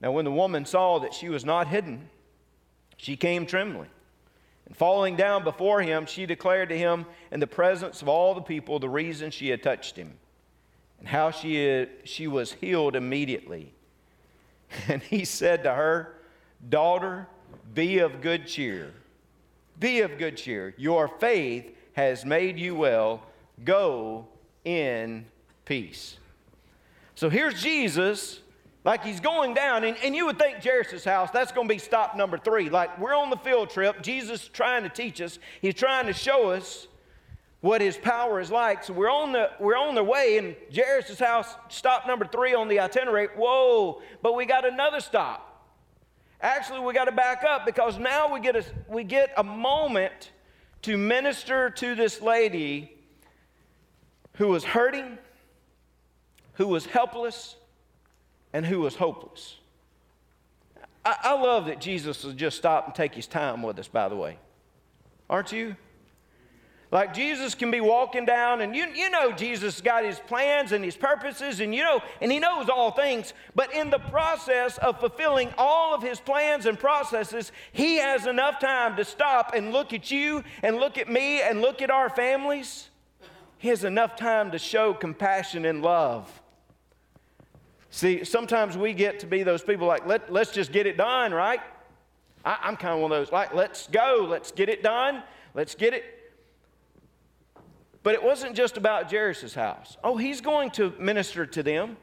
Now, 0.00 0.10
when 0.10 0.24
the 0.24 0.32
woman 0.32 0.64
saw 0.64 0.98
that 0.98 1.14
she 1.14 1.28
was 1.28 1.44
not 1.44 1.68
hidden, 1.68 2.08
she 2.96 3.14
came 3.14 3.46
trembling. 3.46 3.88
And 4.66 4.76
falling 4.76 5.14
down 5.14 5.44
before 5.44 5.80
him, 5.80 6.06
she 6.06 6.26
declared 6.26 6.70
to 6.70 6.76
him 6.76 7.06
in 7.30 7.38
the 7.38 7.46
presence 7.46 8.02
of 8.02 8.08
all 8.08 8.34
the 8.34 8.40
people 8.40 8.80
the 8.80 8.88
reason 8.88 9.30
she 9.30 9.48
had 9.48 9.62
touched 9.62 9.94
him 9.94 10.14
and 10.98 11.06
how 11.06 11.30
she, 11.30 11.54
had, 11.54 11.90
she 12.02 12.26
was 12.26 12.54
healed 12.54 12.96
immediately. 12.96 13.72
And 14.88 15.02
he 15.02 15.24
said 15.24 15.62
to 15.62 15.72
her, 15.72 16.16
Daughter, 16.68 17.28
be 17.74 18.00
of 18.00 18.20
good 18.20 18.48
cheer. 18.48 18.90
Be 19.78 20.00
of 20.00 20.18
good 20.18 20.36
cheer. 20.36 20.74
Your 20.78 21.06
faith 21.06 21.76
has 21.92 22.24
made 22.24 22.58
you 22.58 22.74
well. 22.74 23.22
Go 23.64 24.26
in 24.64 25.26
peace. 25.64 26.16
So 27.14 27.30
here's 27.30 27.62
Jesus, 27.62 28.40
like 28.84 29.04
he's 29.04 29.20
going 29.20 29.54
down, 29.54 29.84
and, 29.84 29.96
and 30.02 30.14
you 30.14 30.26
would 30.26 30.38
think 30.38 30.62
Jairus' 30.62 31.04
house, 31.04 31.30
that's 31.30 31.52
going 31.52 31.68
to 31.68 31.74
be 31.74 31.78
stop 31.78 32.16
number 32.16 32.38
three. 32.38 32.68
Like 32.68 32.98
we're 32.98 33.14
on 33.14 33.30
the 33.30 33.36
field 33.36 33.70
trip, 33.70 34.02
Jesus 34.02 34.48
trying 34.48 34.82
to 34.82 34.88
teach 34.88 35.20
us, 35.20 35.38
he's 35.62 35.74
trying 35.74 36.06
to 36.06 36.12
show 36.12 36.50
us 36.50 36.88
what 37.60 37.80
his 37.80 37.96
power 37.96 38.40
is 38.40 38.50
like. 38.50 38.84
So 38.84 38.92
we're 38.92 39.10
on 39.10 39.32
the 39.32 39.50
we're 39.58 39.78
on 39.78 39.94
the 39.94 40.04
way, 40.04 40.36
and 40.38 40.54
Jairus' 40.74 41.18
house, 41.18 41.54
stop 41.68 42.06
number 42.06 42.26
three 42.26 42.52
on 42.52 42.68
the 42.68 42.80
itinerary. 42.80 43.28
Whoa! 43.36 44.02
But 44.20 44.34
we 44.34 44.44
got 44.44 44.66
another 44.66 45.00
stop. 45.00 45.50
Actually, 46.40 46.80
we 46.80 46.92
got 46.92 47.06
to 47.06 47.12
back 47.12 47.42
up 47.42 47.64
because 47.64 47.98
now 47.98 48.30
we 48.30 48.40
get 48.40 48.54
a 48.54 48.64
we 48.86 49.02
get 49.02 49.32
a 49.36 49.42
moment 49.42 50.32
to 50.82 50.98
minister 50.98 51.70
to 51.70 51.94
this 51.94 52.20
lady 52.20 52.92
who 54.34 54.48
was 54.48 54.64
hurting, 54.64 55.16
who 56.54 56.68
was 56.68 56.86
helpless, 56.86 57.56
and 58.52 58.64
who 58.64 58.80
was 58.80 58.96
hopeless. 58.96 59.56
I, 61.04 61.16
I 61.22 61.32
love 61.34 61.66
that 61.66 61.80
Jesus 61.80 62.24
will 62.24 62.32
just 62.32 62.56
stop 62.56 62.86
and 62.86 62.94
take 62.94 63.14
his 63.14 63.26
time 63.26 63.62
with 63.62 63.78
us, 63.78 63.88
by 63.88 64.08
the 64.08 64.16
way. 64.16 64.38
Aren't 65.28 65.52
you? 65.52 65.76
Like 66.94 67.12
Jesus 67.12 67.56
can 67.56 67.72
be 67.72 67.80
walking 67.80 68.24
down, 68.24 68.60
and 68.60 68.76
you, 68.76 68.86
you 68.94 69.10
know 69.10 69.32
Jesus 69.32 69.80
got 69.80 70.04
his 70.04 70.20
plans 70.20 70.70
and 70.70 70.84
his 70.84 70.96
purposes, 70.96 71.58
and 71.58 71.74
you 71.74 71.82
know, 71.82 72.00
and 72.20 72.30
he 72.30 72.38
knows 72.38 72.68
all 72.68 72.92
things. 72.92 73.34
But 73.56 73.74
in 73.74 73.90
the 73.90 73.98
process 73.98 74.78
of 74.78 75.00
fulfilling 75.00 75.52
all 75.58 75.92
of 75.92 76.02
his 76.02 76.20
plans 76.20 76.66
and 76.66 76.78
processes, 76.78 77.50
he 77.72 77.96
has 77.96 78.28
enough 78.28 78.60
time 78.60 78.94
to 78.94 79.04
stop 79.04 79.54
and 79.56 79.72
look 79.72 79.92
at 79.92 80.12
you 80.12 80.44
and 80.62 80.76
look 80.76 80.96
at 80.96 81.08
me 81.08 81.42
and 81.42 81.60
look 81.60 81.82
at 81.82 81.90
our 81.90 82.08
families. 82.08 82.90
He 83.58 83.68
has 83.70 83.82
enough 83.82 84.14
time 84.14 84.52
to 84.52 84.58
show 84.60 84.94
compassion 84.94 85.64
and 85.64 85.82
love. 85.82 86.42
See, 87.94 88.24
sometimes 88.24 88.76
we 88.76 88.92
get 88.92 89.20
to 89.20 89.26
be 89.28 89.44
those 89.44 89.62
people 89.62 89.86
like, 89.86 90.04
Let, 90.04 90.32
let's 90.32 90.50
just 90.50 90.72
get 90.72 90.84
it 90.84 90.96
done, 90.96 91.32
right? 91.32 91.60
I, 92.44 92.58
I'm 92.60 92.76
kind 92.76 92.92
of 92.92 92.98
one 92.98 93.12
of 93.12 93.18
those, 93.18 93.30
like, 93.30 93.54
let's 93.54 93.86
go, 93.86 94.26
let's 94.28 94.50
get 94.50 94.68
it 94.68 94.82
done, 94.82 95.22
let's 95.54 95.76
get 95.76 95.94
it. 95.94 96.02
But 98.02 98.14
it 98.14 98.22
wasn't 98.24 98.56
just 98.56 98.76
about 98.76 99.12
Jairus' 99.12 99.54
house. 99.54 99.96
Oh, 100.02 100.16
he's 100.16 100.40
going 100.40 100.72
to 100.72 100.92
minister 100.98 101.46
to 101.46 101.62
them. 101.62 101.96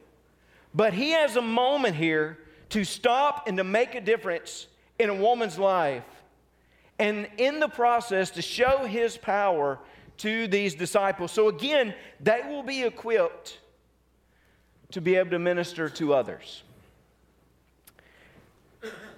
But 0.74 0.94
he 0.94 1.10
has 1.10 1.36
a 1.36 1.42
moment 1.42 1.98
here 1.98 2.38
to 2.70 2.86
stop 2.86 3.50
and 3.50 3.58
to 3.58 3.66
make 3.66 3.94
a 3.94 4.00
difference 4.00 4.68
in 4.98 5.10
a 5.10 5.16
woman's 5.16 5.60
life. 5.60 6.06
And 7.00 7.28
in 7.38 7.60
the 7.60 7.68
process, 7.68 8.30
to 8.32 8.42
show 8.42 8.86
his 8.86 9.18
power 9.18 9.78
to 10.20 10.48
these 10.48 10.74
disciples. 10.74 11.34
So 11.34 11.50
again, 11.50 11.94
they 12.22 12.44
will 12.48 12.64
be 12.64 12.84
equipped 12.84 13.60
to 14.92 15.02
be 15.02 15.16
able 15.16 15.32
to 15.32 15.40
minister 15.40 15.90
to 15.90 16.14
others. 16.14 16.64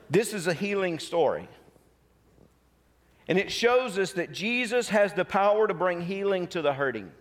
This 0.09 0.33
is 0.33 0.47
a 0.47 0.53
healing 0.53 0.99
story. 0.99 1.47
And 3.27 3.39
it 3.39 3.51
shows 3.51 3.97
us 3.97 4.13
that 4.13 4.31
Jesus 4.31 4.89
has 4.89 5.13
the 5.13 5.25
power 5.25 5.67
to 5.67 5.73
bring 5.73 6.01
healing 6.01 6.47
to 6.47 6.61
the 6.61 6.73
hurting. 6.73 7.11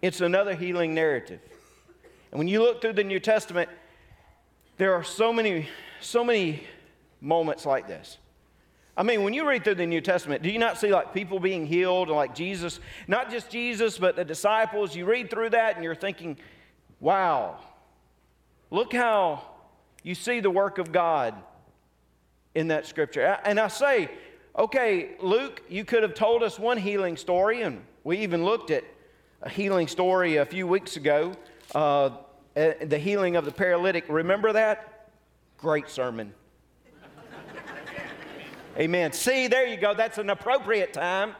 It's 0.00 0.20
another 0.20 0.54
healing 0.54 0.94
narrative. 0.94 1.40
And 2.30 2.38
when 2.38 2.48
you 2.48 2.62
look 2.62 2.80
through 2.80 2.94
the 2.94 3.04
New 3.04 3.20
Testament, 3.20 3.68
there 4.76 4.94
are 4.94 5.02
so 5.02 5.32
many, 5.32 5.68
so 6.00 6.22
many 6.22 6.62
moments 7.20 7.66
like 7.66 7.88
this. 7.88 8.18
I 8.96 9.02
mean, 9.02 9.24
when 9.24 9.34
you 9.34 9.46
read 9.46 9.64
through 9.64 9.74
the 9.74 9.86
New 9.86 10.00
Testament, 10.00 10.42
do 10.42 10.48
you 10.48 10.58
not 10.58 10.78
see 10.78 10.90
like 10.90 11.12
people 11.12 11.38
being 11.38 11.66
healed, 11.66 12.08
like 12.08 12.34
Jesus, 12.34 12.80
not 13.06 13.30
just 13.30 13.50
Jesus, 13.50 13.98
but 13.98 14.16
the 14.16 14.24
disciples? 14.24 14.96
You 14.96 15.04
read 15.04 15.28
through 15.28 15.50
that 15.50 15.74
and 15.74 15.84
you're 15.84 15.94
thinking, 15.94 16.38
wow, 17.00 17.58
look 18.70 18.92
how 18.92 19.42
you 20.02 20.14
see 20.14 20.40
the 20.40 20.50
work 20.50 20.78
of 20.78 20.92
God 20.92 21.34
in 22.54 22.68
that 22.68 22.86
scripture. 22.86 23.38
And 23.44 23.60
I 23.60 23.68
say, 23.68 24.10
okay, 24.56 25.10
Luke, 25.20 25.62
you 25.68 25.84
could 25.84 26.02
have 26.02 26.14
told 26.14 26.42
us 26.42 26.58
one 26.58 26.78
healing 26.78 27.16
story, 27.16 27.62
and 27.62 27.82
we 28.04 28.18
even 28.18 28.44
looked 28.44 28.70
at 28.70 28.84
a 29.42 29.48
healing 29.48 29.88
story 29.88 30.36
a 30.36 30.44
few 30.44 30.66
weeks 30.66 30.96
ago 30.96 31.34
uh, 31.74 32.10
the 32.54 32.98
healing 32.98 33.36
of 33.36 33.44
the 33.44 33.52
paralytic. 33.52 34.06
Remember 34.08 34.52
that? 34.52 35.10
Great 35.58 35.88
sermon. 35.88 36.32
Amen. 38.78 39.12
See, 39.12 39.46
there 39.46 39.66
you 39.66 39.76
go. 39.76 39.94
That's 39.94 40.18
an 40.18 40.30
appropriate 40.30 40.92
time. 40.92 41.34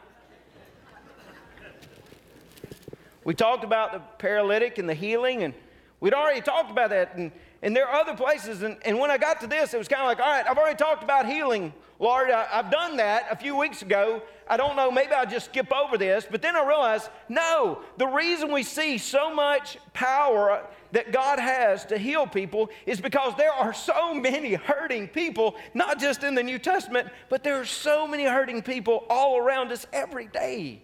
We 3.27 3.33
talked 3.33 3.65
about 3.65 3.91
the 3.91 3.99
paralytic 4.19 4.77
and 4.77 4.87
the 4.87 4.93
healing, 4.93 5.43
and 5.43 5.53
we'd 5.99 6.13
already 6.13 6.39
talked 6.39 6.71
about 6.71 6.91
that. 6.91 7.17
And, 7.17 7.33
and 7.61 7.75
there 7.75 7.85
are 7.85 7.99
other 7.99 8.15
places. 8.15 8.61
And, 8.61 8.77
and 8.85 8.97
when 8.99 9.11
I 9.11 9.17
got 9.17 9.41
to 9.41 9.47
this, 9.47 9.73
it 9.73 9.77
was 9.77 9.89
kind 9.89 10.01
of 10.01 10.07
like, 10.07 10.21
all 10.21 10.31
right, 10.31 10.47
I've 10.47 10.57
already 10.57 10.77
talked 10.77 11.03
about 11.03 11.25
healing. 11.25 11.73
Lord, 11.99 12.31
I, 12.31 12.45
have 12.45 12.71
done 12.71 12.95
that 12.95 13.25
a 13.29 13.35
few 13.35 13.57
weeks 13.57 13.81
ago. 13.81 14.21
I 14.49 14.55
don't 14.55 14.77
know, 14.77 14.89
maybe 14.89 15.11
I'll 15.11 15.25
just 15.25 15.47
skip 15.47 15.73
over 15.73 15.97
this. 15.97 16.25
But 16.31 16.41
then 16.41 16.55
I 16.55 16.65
realized, 16.65 17.09
no, 17.27 17.81
the 17.97 18.07
reason 18.07 18.49
we 18.49 18.63
see 18.63 18.97
so 18.97 19.35
much 19.35 19.77
power 19.91 20.65
that 20.93 21.11
God 21.11 21.37
has 21.37 21.83
to 21.87 21.97
heal 21.97 22.27
people 22.27 22.69
is 22.85 23.01
because 23.01 23.33
there 23.35 23.51
are 23.51 23.73
so 23.73 24.13
many 24.13 24.53
hurting 24.53 25.09
people, 25.09 25.57
not 25.73 25.99
just 25.99 26.23
in 26.23 26.33
the 26.33 26.43
New 26.43 26.59
Testament, 26.59 27.09
but 27.27 27.43
there 27.43 27.59
are 27.59 27.65
so 27.65 28.07
many 28.07 28.23
hurting 28.23 28.61
people 28.61 29.05
all 29.09 29.37
around 29.37 29.73
us 29.73 29.85
every 29.91 30.27
day. 30.27 30.83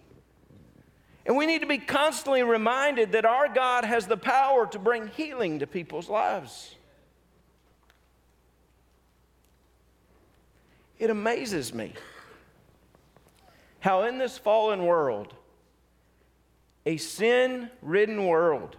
And 1.26 1.36
we 1.36 1.46
need 1.46 1.62
to 1.62 1.66
be 1.66 1.78
constantly 1.78 2.42
reminded 2.42 3.12
that 3.12 3.24
our 3.24 3.48
God 3.48 3.84
has 3.84 4.06
the 4.06 4.16
power 4.16 4.66
to 4.66 4.78
bring 4.78 5.08
healing 5.08 5.60
to 5.60 5.66
people's 5.66 6.08
lives. 6.08 6.74
It 10.98 11.10
amazes 11.10 11.72
me 11.72 11.94
how, 13.80 14.02
in 14.04 14.18
this 14.18 14.38
fallen 14.38 14.84
world, 14.84 15.34
a 16.86 16.96
sin 16.98 17.70
ridden 17.82 18.26
world, 18.26 18.76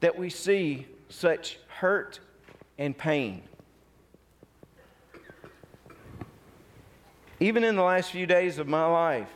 that 0.00 0.16
we 0.16 0.30
see 0.30 0.86
such 1.08 1.58
hurt 1.66 2.20
and 2.78 2.96
pain. 2.96 3.42
Even 7.40 7.64
in 7.64 7.74
the 7.74 7.82
last 7.82 8.10
few 8.10 8.26
days 8.26 8.58
of 8.58 8.68
my 8.68 8.86
life, 8.86 9.28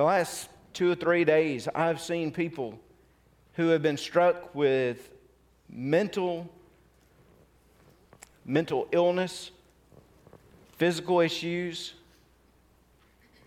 the 0.00 0.04
last 0.04 0.48
two 0.72 0.90
or 0.90 0.94
three 0.94 1.26
days, 1.26 1.68
I've 1.74 2.00
seen 2.00 2.32
people 2.32 2.80
who 3.52 3.68
have 3.68 3.82
been 3.82 3.98
struck 3.98 4.54
with 4.54 5.10
mental 5.68 6.50
mental 8.46 8.88
illness, 8.92 9.50
physical 10.78 11.20
issues, 11.20 11.92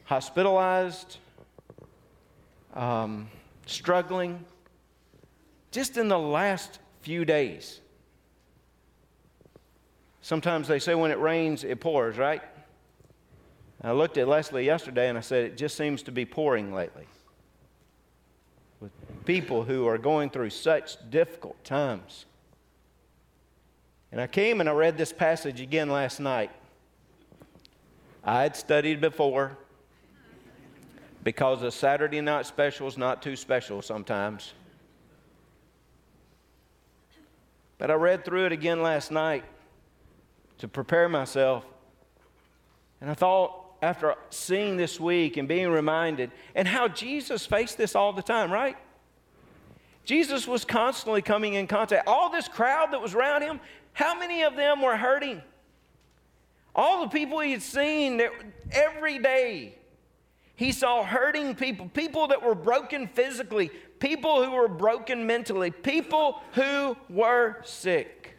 hospitalized, 0.04 1.18
um, 2.76 3.28
struggling, 3.66 4.46
just 5.72 5.98
in 5.98 6.08
the 6.08 6.20
last 6.20 6.78
few 7.02 7.26
days. 7.26 7.80
Sometimes 10.22 10.68
they 10.68 10.78
say 10.78 10.94
when 10.94 11.10
it 11.10 11.18
rains, 11.18 11.64
it 11.64 11.82
pours, 11.82 12.16
right? 12.20 12.44
I 13.84 13.92
looked 13.92 14.18
at 14.18 14.28
Leslie 14.28 14.66
yesterday 14.66 15.10
and 15.10 15.18
I 15.18 15.22
said, 15.22 15.44
it 15.44 15.58
just 15.58 15.76
seems 15.76 16.04
to 16.04 16.12
be 16.12 16.26
pouring 16.26 16.74
lately. 16.74 17.06
With 18.80 18.92
people 19.26 19.64
who 19.64 19.88
are 19.88 19.98
going 19.98 20.30
through 20.30 20.52
such 20.52 20.98
difficult 21.10 21.62
times. 21.66 22.26
And 24.12 24.22
I 24.22 24.28
came 24.28 24.62
and 24.62 24.70
I 24.70 24.74
read 24.74 24.98
this 24.98 25.12
passage 25.12 25.60
again 25.60 25.90
last 25.90 26.20
night. 26.20 26.52
I 28.24 28.44
had 28.44 28.56
studied 28.56 29.02
before 29.02 29.58
because 31.24 31.62
a 31.62 31.72
Saturday 31.72 32.22
night 32.22 32.46
special 32.46 32.88
is 32.88 32.98
not 32.98 33.22
too 33.22 33.36
special 33.36 33.82
sometimes. 33.82 34.54
But 37.78 37.92
I 37.92 37.96
read 37.96 38.24
through 38.24 38.46
it 38.46 38.52
again 38.54 38.82
last 38.82 39.12
night 39.12 39.44
to 40.60 40.70
prepare 40.70 41.10
myself. 41.10 41.66
And 43.02 43.10
I 43.10 43.14
thought, 43.14 43.63
after 43.84 44.16
seeing 44.30 44.78
this 44.78 44.98
week 44.98 45.36
and 45.36 45.46
being 45.46 45.70
reminded, 45.70 46.32
and 46.56 46.66
how 46.66 46.88
Jesus 46.88 47.46
faced 47.46 47.78
this 47.78 47.96
all 47.96 48.14
the 48.14 48.22
time, 48.22 48.50
right? 48.50 48.78
Jesus 50.06 50.48
was 50.48 50.64
constantly 50.64 51.22
coming 51.22 51.56
in 51.56 51.68
contact. 51.68 52.08
All 52.08 52.30
this 52.30 52.48
crowd 52.48 52.94
that 52.94 53.02
was 53.02 53.14
around 53.14 53.42
him, 53.42 53.60
how 53.92 54.18
many 54.18 54.44
of 54.44 54.56
them 54.56 54.82
were 54.82 54.96
hurting? 54.96 55.42
All 56.74 57.02
the 57.02 57.10
people 57.10 57.42
he 57.42 57.52
had 57.52 57.62
seen 57.62 58.22
every 58.72 59.20
day, 59.20 59.78
he 60.56 60.72
saw 60.72 61.04
hurting 61.04 61.54
people, 61.56 61.90
people 61.90 62.28
that 62.28 62.42
were 62.42 62.56
broken 62.56 63.06
physically, 63.08 63.70
people 64.00 64.46
who 64.46 64.52
were 64.52 64.70
broken 64.70 65.28
mentally, 65.28 65.72
people 65.72 66.40
who 66.54 66.96
were 67.10 67.58
sick. 67.66 68.38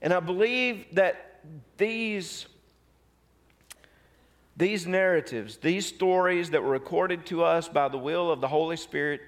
And 0.00 0.14
I 0.14 0.20
believe 0.20 0.86
that 0.92 1.42
these, 1.76 2.46
these 4.62 4.86
narratives, 4.86 5.56
these 5.56 5.84
stories 5.84 6.50
that 6.50 6.62
were 6.62 6.70
recorded 6.70 7.26
to 7.26 7.42
us 7.42 7.68
by 7.68 7.88
the 7.88 7.98
will 7.98 8.30
of 8.30 8.40
the 8.40 8.46
Holy 8.46 8.76
Spirit, 8.76 9.20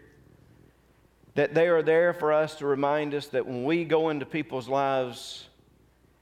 that 1.34 1.54
they 1.54 1.66
are 1.66 1.82
there 1.82 2.14
for 2.14 2.32
us 2.32 2.54
to 2.54 2.66
remind 2.66 3.12
us 3.14 3.26
that 3.26 3.44
when 3.44 3.64
we 3.64 3.84
go 3.84 4.10
into 4.10 4.24
people's 4.24 4.68
lives 4.68 5.48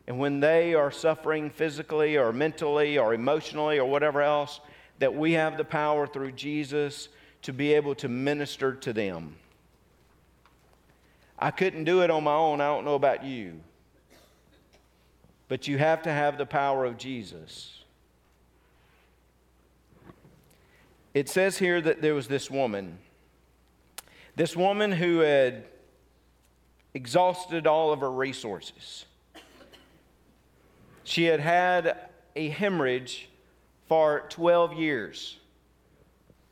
and 0.06 0.18
when 0.18 0.40
they 0.40 0.72
are 0.72 0.90
suffering 0.90 1.50
physically 1.50 2.16
or 2.16 2.32
mentally 2.32 2.96
or 2.96 3.12
emotionally 3.12 3.78
or 3.78 3.84
whatever 3.84 4.22
else, 4.22 4.60
that 4.98 5.14
we 5.14 5.32
have 5.32 5.58
the 5.58 5.64
power 5.64 6.06
through 6.06 6.32
Jesus 6.32 7.10
to 7.42 7.52
be 7.52 7.74
able 7.74 7.94
to 7.96 8.08
minister 8.08 8.72
to 8.76 8.94
them. 8.94 9.36
I 11.38 11.50
couldn't 11.50 11.84
do 11.84 12.00
it 12.00 12.10
on 12.10 12.24
my 12.24 12.34
own. 12.34 12.62
I 12.62 12.68
don't 12.68 12.86
know 12.86 12.94
about 12.94 13.24
you. 13.24 13.60
But 15.48 15.68
you 15.68 15.76
have 15.76 16.00
to 16.04 16.10
have 16.10 16.38
the 16.38 16.46
power 16.46 16.86
of 16.86 16.96
Jesus. 16.96 17.81
It 21.14 21.28
says 21.28 21.58
here 21.58 21.80
that 21.80 22.00
there 22.00 22.14
was 22.14 22.28
this 22.28 22.50
woman. 22.50 22.98
This 24.34 24.56
woman 24.56 24.92
who 24.92 25.18
had 25.18 25.64
exhausted 26.94 27.66
all 27.66 27.92
of 27.92 28.00
her 28.00 28.10
resources. 28.10 29.04
She 31.04 31.24
had 31.24 31.40
had 31.40 32.08
a 32.34 32.48
hemorrhage 32.48 33.28
for 33.88 34.24
12 34.30 34.74
years. 34.74 35.38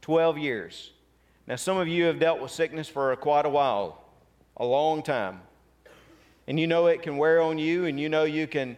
12 0.02 0.38
years. 0.38 0.90
Now, 1.46 1.56
some 1.56 1.78
of 1.78 1.88
you 1.88 2.04
have 2.04 2.18
dealt 2.18 2.40
with 2.40 2.50
sickness 2.50 2.88
for 2.88 3.14
quite 3.16 3.46
a 3.46 3.48
while, 3.48 4.04
a 4.56 4.64
long 4.64 5.02
time. 5.02 5.40
And 6.46 6.60
you 6.60 6.66
know 6.66 6.86
it 6.86 7.02
can 7.02 7.16
wear 7.16 7.40
on 7.40 7.58
you, 7.58 7.86
and 7.86 7.98
you 7.98 8.08
know 8.08 8.24
you 8.24 8.46
can. 8.46 8.76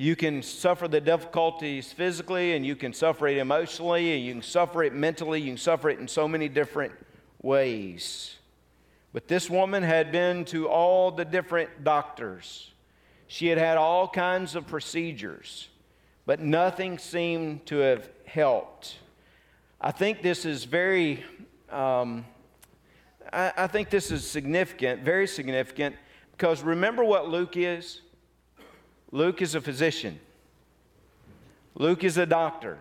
You 0.00 0.14
can 0.14 0.44
suffer 0.44 0.86
the 0.86 1.00
difficulties 1.00 1.92
physically, 1.92 2.54
and 2.54 2.64
you 2.64 2.76
can 2.76 2.92
suffer 2.92 3.26
it 3.26 3.36
emotionally, 3.36 4.14
and 4.14 4.24
you 4.24 4.32
can 4.32 4.42
suffer 4.42 4.84
it 4.84 4.94
mentally. 4.94 5.40
You 5.40 5.48
can 5.48 5.58
suffer 5.58 5.90
it 5.90 5.98
in 5.98 6.06
so 6.06 6.28
many 6.28 6.48
different 6.48 6.92
ways. 7.42 8.36
But 9.12 9.26
this 9.26 9.50
woman 9.50 9.82
had 9.82 10.12
been 10.12 10.44
to 10.46 10.68
all 10.68 11.10
the 11.10 11.24
different 11.24 11.82
doctors. 11.82 12.70
She 13.26 13.48
had 13.48 13.58
had 13.58 13.76
all 13.76 14.06
kinds 14.06 14.54
of 14.54 14.68
procedures, 14.68 15.66
but 16.26 16.38
nothing 16.38 16.98
seemed 16.98 17.66
to 17.66 17.78
have 17.78 18.08
helped. 18.24 18.98
I 19.80 19.90
think 19.90 20.22
this 20.22 20.44
is 20.44 20.62
very, 20.62 21.24
um, 21.70 22.24
I, 23.32 23.52
I 23.56 23.66
think 23.66 23.90
this 23.90 24.12
is 24.12 24.24
significant, 24.24 25.02
very 25.02 25.26
significant, 25.26 25.96
Because 26.30 26.62
remember 26.62 27.02
what 27.02 27.28
Luke 27.28 27.56
is? 27.56 28.02
Luke 29.10 29.40
is 29.42 29.54
a 29.54 29.60
physician, 29.60 30.18
Luke 31.74 32.04
is 32.04 32.18
a 32.18 32.26
doctor. 32.26 32.78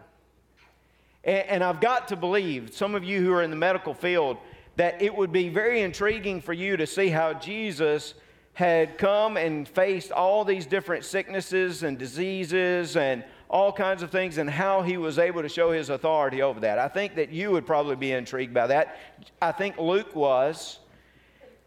And, 1.24 1.48
and 1.48 1.64
I've 1.64 1.82
got 1.82 2.08
to 2.10 2.16
believe, 2.16 2.74
some 2.74 2.96
of 2.96 3.04
you 3.04 3.22
who 3.22 3.32
are 3.34 3.44
in 3.44 3.50
the 3.50 3.56
medical 3.56 3.94
field, 3.94 4.38
that 4.76 5.02
it 5.02 5.16
would 5.16 5.32
be 5.32 5.50
very 5.50 5.82
intriguing 5.82 6.42
for 6.42 6.54
you 6.54 6.78
to 6.78 6.86
see 6.86 7.10
how 7.10 7.34
Jesus 7.34 8.14
had 8.54 8.98
come 8.98 9.38
and 9.38 9.68
faced 9.68 10.12
all 10.12 10.44
these 10.44 10.66
different 10.66 11.06
sicknesses 11.06 11.84
and 11.84 11.98
diseases 11.98 12.96
and 12.98 13.24
all 13.50 13.72
kinds 13.72 14.02
of 14.04 14.10
things 14.12 14.38
and 14.38 14.50
how 14.50 14.82
he 14.82 14.98
was 14.98 15.20
able 15.20 15.42
to 15.42 15.50
show 15.50 15.72
his 15.72 15.90
authority 15.90 16.42
over 16.42 16.60
that. 16.60 16.80
I 16.80 16.88
think 16.88 17.16
that 17.16 17.32
you 17.32 17.52
would 17.52 17.66
probably 17.66 17.96
be 17.96 18.12
intrigued 18.12 18.54
by 18.54 18.68
that. 18.68 18.98
I 19.42 19.52
think 19.52 19.78
Luke 19.78 20.16
was. 20.16 20.80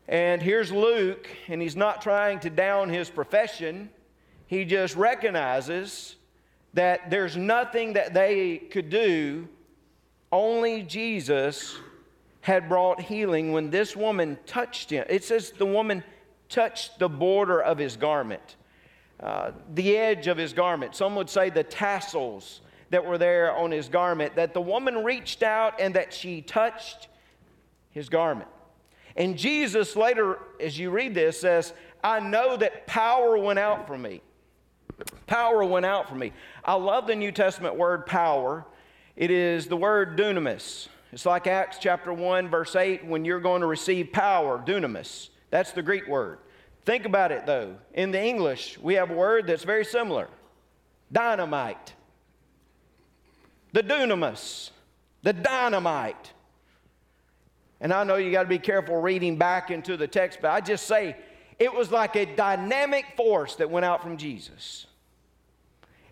And 0.09 0.43
here's 0.43 0.73
Luke, 0.73 1.29
and 1.47 1.63
he's 1.63 1.77
not 1.77 2.03
trying 2.03 2.41
to 2.41 2.51
down 2.51 2.89
his 2.89 3.09
profession. 3.09 3.89
He 4.51 4.65
just 4.65 4.97
recognizes 4.97 6.17
that 6.75 7.09
there's 7.09 7.37
nothing 7.37 7.93
that 7.93 8.15
they 8.15 8.59
could 8.59 8.91
do. 8.91 9.47
Only 10.33 10.83
Jesus 10.83 11.77
had 12.41 12.69
brought 12.69 13.01
healing 13.01 13.53
when 13.53 13.71
this 13.71 13.95
woman 13.95 14.37
touched 14.47 14.91
him. 14.91 15.05
It 15.09 15.23
says 15.23 15.53
the 15.53 15.67
woman 15.67 16.03
touched 16.49 16.99
the 16.99 17.09
border 17.09 17.63
of 17.63 17.79
his 17.79 17.97
garment, 17.97 18.57
uh, 19.23 19.53
the 19.75 19.97
edge 19.97 20.27
of 20.27 20.37
his 20.37 20.53
garment. 20.53 20.97
Some 20.97 21.15
would 21.15 21.31
say 21.31 21.51
the 21.51 21.63
tassels 21.63 22.61
that 22.91 23.07
were 23.07 23.19
there 23.19 23.57
on 23.57 23.71
his 23.71 23.89
garment, 23.89 24.35
that 24.35 24.53
the 24.53 24.61
woman 24.61 25.05
reached 25.05 25.45
out 25.45 25.81
and 25.81 25.95
that 25.95 26.13
she 26.13 26.43
touched 26.43 27.07
his 27.93 28.09
garment. 28.09 28.51
And 29.15 29.39
Jesus 29.39 29.95
later, 29.95 30.41
as 30.59 30.77
you 30.77 30.91
read 30.91 31.15
this, 31.15 31.41
says, 31.41 31.73
I 32.03 32.19
know 32.19 32.57
that 32.57 32.89
power 32.89 33.39
went 33.39 33.61
out 33.61 33.87
from 33.87 34.03
me. 34.03 34.23
Power 35.27 35.65
went 35.65 35.87
out 35.87 36.09
from 36.09 36.19
me. 36.19 36.33
I 36.65 36.75
love 36.75 37.07
the 37.07 37.17
New 37.17 37.33
Testament 37.33 37.77
word 37.77 38.07
power. 38.07 38.65
It 39.17 39.31
is 39.31 39.67
the 39.67 39.77
word 39.77 40.19
dunamis. 40.19 40.89
It's 41.13 41.27
like 41.27 41.47
Acts 41.47 41.79
chapter 41.81 42.13
1, 42.13 42.49
verse 42.49 42.77
8, 42.77 43.05
when 43.05 43.25
you're 43.25 43.41
going 43.41 43.63
to 43.63 43.67
receive 43.67 44.13
power, 44.13 44.63
dunamis. 44.65 45.31
That's 45.51 45.73
the 45.73 45.83
Greek 45.83 46.07
word. 46.07 46.39
Think 46.85 47.05
about 47.05 47.33
it 47.33 47.47
though. 47.47 47.77
In 47.95 48.11
the 48.11 48.23
English, 48.23 48.79
we 48.79 48.95
have 48.95 49.11
a 49.11 49.15
word 49.15 49.47
that's 49.47 49.65
very 49.65 49.85
similar 49.85 50.29
dynamite. 51.13 51.95
The 53.73 53.83
dunamis, 53.83 54.71
the 55.23 55.33
dynamite. 55.33 56.33
And 57.81 57.93
I 57.93 58.05
know 58.05 58.17
you 58.17 58.31
got 58.31 58.43
to 58.43 58.49
be 58.49 58.59
careful 58.59 59.01
reading 59.01 59.37
back 59.37 59.71
into 59.71 59.97
the 59.97 60.07
text, 60.07 60.39
but 60.43 60.51
I 60.51 60.61
just 60.61 60.87
say 60.87 61.17
it 61.59 61.73
was 61.73 61.91
like 61.91 62.17
a 62.17 62.25
dynamic 62.25 63.05
force 63.17 63.57
that 63.57 63.71
went 63.71 63.85
out 63.85 64.03
from 64.03 64.17
Jesus. 64.17 64.87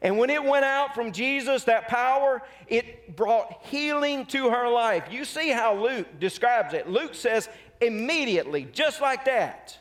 And 0.00 0.17
when 0.17 0.31
it 0.31 0.43
went 0.43 0.64
out 0.64 0.95
from 0.95 1.12
Jesus, 1.12 1.64
that 1.64 1.88
power, 1.88 2.43
it 2.69 3.17
brought 3.17 3.64
healing 3.64 4.26
to 4.26 4.50
her 4.50 4.69
life. 4.69 5.05
You 5.11 5.25
see 5.25 5.50
how 5.50 5.75
Luke 5.75 6.21
describes 6.21 6.73
it. 6.73 6.88
Luke 6.88 7.14
says, 7.14 7.49
immediately, 7.81 8.69
just 8.73 9.00
like 9.00 9.25
that, 9.25 9.76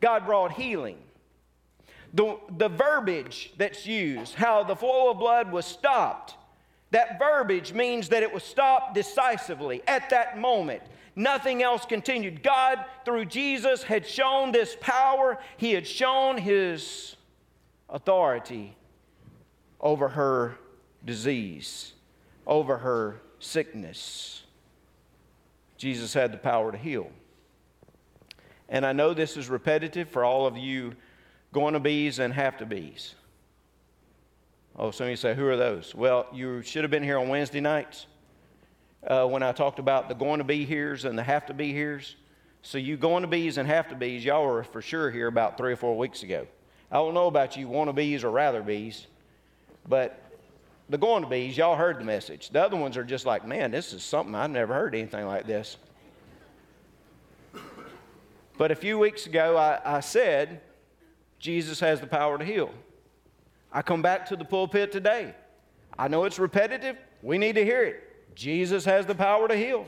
God 0.00 0.24
brought 0.24 0.52
healing. 0.52 0.96
The, 2.14 2.38
the 2.56 2.68
verbiage 2.68 3.52
that's 3.58 3.86
used, 3.86 4.34
how 4.34 4.64
the 4.64 4.74
flow 4.74 5.10
of 5.10 5.18
blood 5.18 5.52
was 5.52 5.66
stopped, 5.66 6.34
that 6.90 7.18
verbiage 7.18 7.72
means 7.72 8.08
that 8.08 8.22
it 8.22 8.32
was 8.32 8.42
stopped 8.42 8.94
decisively 8.94 9.82
at 9.86 10.10
that 10.10 10.38
moment. 10.38 10.82
Nothing 11.14 11.62
else 11.62 11.84
continued. 11.84 12.42
God, 12.42 12.84
through 13.04 13.26
Jesus, 13.26 13.82
had 13.82 14.06
shown 14.06 14.50
this 14.50 14.76
power, 14.80 15.38
He 15.56 15.72
had 15.72 15.86
shown 15.86 16.38
His 16.38 17.16
authority 17.88 18.76
over 19.80 20.08
her 20.08 20.56
disease, 21.04 21.92
over 22.46 22.78
her 22.78 23.20
sickness. 23.38 24.42
Jesus 25.76 26.12
had 26.12 26.32
the 26.32 26.38
power 26.38 26.70
to 26.70 26.78
heal. 26.78 27.10
And 28.68 28.86
I 28.86 28.92
know 28.92 29.14
this 29.14 29.36
is 29.36 29.48
repetitive 29.48 30.08
for 30.08 30.24
all 30.24 30.46
of 30.46 30.56
you 30.56 30.94
going 31.52 31.74
to 31.74 31.80
bees 31.80 32.18
and 32.18 32.32
have 32.32 32.58
to 32.58 32.66
bees. 32.66 33.14
Oh, 34.76 34.90
some 34.90 35.06
of 35.06 35.10
you 35.10 35.16
say, 35.16 35.34
who 35.34 35.46
are 35.48 35.56
those? 35.56 35.94
Well, 35.94 36.26
you 36.32 36.62
should 36.62 36.84
have 36.84 36.90
been 36.90 37.02
here 37.02 37.18
on 37.18 37.28
Wednesday 37.28 37.60
nights 37.60 38.06
uh, 39.06 39.26
when 39.26 39.42
I 39.42 39.52
talked 39.52 39.78
about 39.78 40.08
the 40.08 40.14
going 40.14 40.38
to 40.38 40.44
be 40.44 40.64
here's 40.64 41.04
and 41.04 41.18
the 41.18 41.22
have 41.22 41.46
to 41.46 41.54
be 41.54 41.72
here's. 41.72 42.16
So, 42.62 42.78
you 42.78 42.96
going 42.96 43.22
to 43.22 43.28
bees 43.28 43.56
and 43.56 43.66
have 43.66 43.88
to 43.88 43.94
bees, 43.94 44.24
y'all 44.24 44.44
were 44.44 44.62
for 44.62 44.82
sure 44.82 45.10
here 45.10 45.26
about 45.26 45.56
three 45.56 45.72
or 45.72 45.76
four 45.76 45.96
weeks 45.96 46.22
ago. 46.22 46.46
I 46.92 46.96
don't 46.96 47.14
know 47.14 47.26
about 47.26 47.56
you 47.56 47.68
want 47.68 47.88
to 47.88 47.92
bees 47.92 48.22
or 48.22 48.30
rather 48.30 48.62
bees, 48.62 49.06
but 49.90 50.22
the 50.88 50.96
going 50.96 51.22
to 51.22 51.28
bees, 51.28 51.56
y'all 51.56 51.76
heard 51.76 52.00
the 52.00 52.04
message. 52.04 52.50
The 52.50 52.62
other 52.62 52.76
ones 52.76 52.96
are 52.96 53.04
just 53.04 53.26
like, 53.26 53.46
man, 53.46 53.70
this 53.70 53.92
is 53.92 54.02
something 54.02 54.34
I've 54.34 54.50
never 54.50 54.72
heard 54.72 54.94
anything 54.94 55.26
like 55.26 55.46
this. 55.46 55.76
But 58.56 58.70
a 58.70 58.74
few 58.74 58.98
weeks 58.98 59.26
ago, 59.26 59.56
I, 59.56 59.80
I 59.84 60.00
said, 60.00 60.60
Jesus 61.38 61.80
has 61.80 62.00
the 62.00 62.06
power 62.06 62.38
to 62.38 62.44
heal. 62.44 62.70
I 63.72 63.82
come 63.82 64.02
back 64.02 64.26
to 64.26 64.36
the 64.36 64.44
pulpit 64.44 64.92
today. 64.92 65.34
I 65.98 66.08
know 66.08 66.24
it's 66.24 66.38
repetitive. 66.38 66.96
We 67.22 67.38
need 67.38 67.54
to 67.54 67.64
hear 67.64 67.82
it. 67.84 68.34
Jesus 68.34 68.84
has 68.84 69.06
the 69.06 69.14
power 69.14 69.48
to 69.48 69.56
heal. 69.56 69.86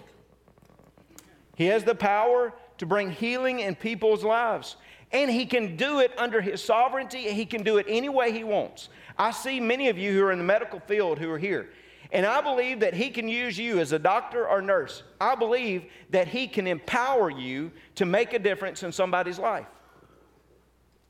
He 1.56 1.66
has 1.66 1.84
the 1.84 1.94
power 1.94 2.54
to 2.78 2.86
bring 2.86 3.10
healing 3.10 3.60
in 3.60 3.74
people's 3.74 4.24
lives. 4.24 4.76
And 5.12 5.30
He 5.30 5.46
can 5.46 5.76
do 5.76 6.00
it 6.00 6.12
under 6.16 6.40
His 6.40 6.62
sovereignty, 6.62 7.30
He 7.32 7.44
can 7.44 7.62
do 7.62 7.76
it 7.76 7.86
any 7.88 8.08
way 8.08 8.32
He 8.32 8.44
wants. 8.44 8.88
I 9.18 9.30
see 9.30 9.60
many 9.60 9.88
of 9.88 9.98
you 9.98 10.12
who 10.12 10.22
are 10.24 10.32
in 10.32 10.38
the 10.38 10.44
medical 10.44 10.80
field 10.80 11.18
who 11.18 11.30
are 11.30 11.38
here. 11.38 11.68
And 12.12 12.26
I 12.26 12.42
believe 12.42 12.80
that 12.80 12.94
He 12.94 13.10
can 13.10 13.26
use 13.26 13.58
you 13.58 13.78
as 13.78 13.92
a 13.92 13.98
doctor 13.98 14.46
or 14.46 14.60
nurse. 14.60 15.02
I 15.20 15.34
believe 15.34 15.84
that 16.10 16.28
He 16.28 16.46
can 16.46 16.66
empower 16.66 17.30
you 17.30 17.72
to 17.94 18.04
make 18.04 18.34
a 18.34 18.38
difference 18.38 18.82
in 18.82 18.92
somebody's 18.92 19.38
life. 19.38 19.66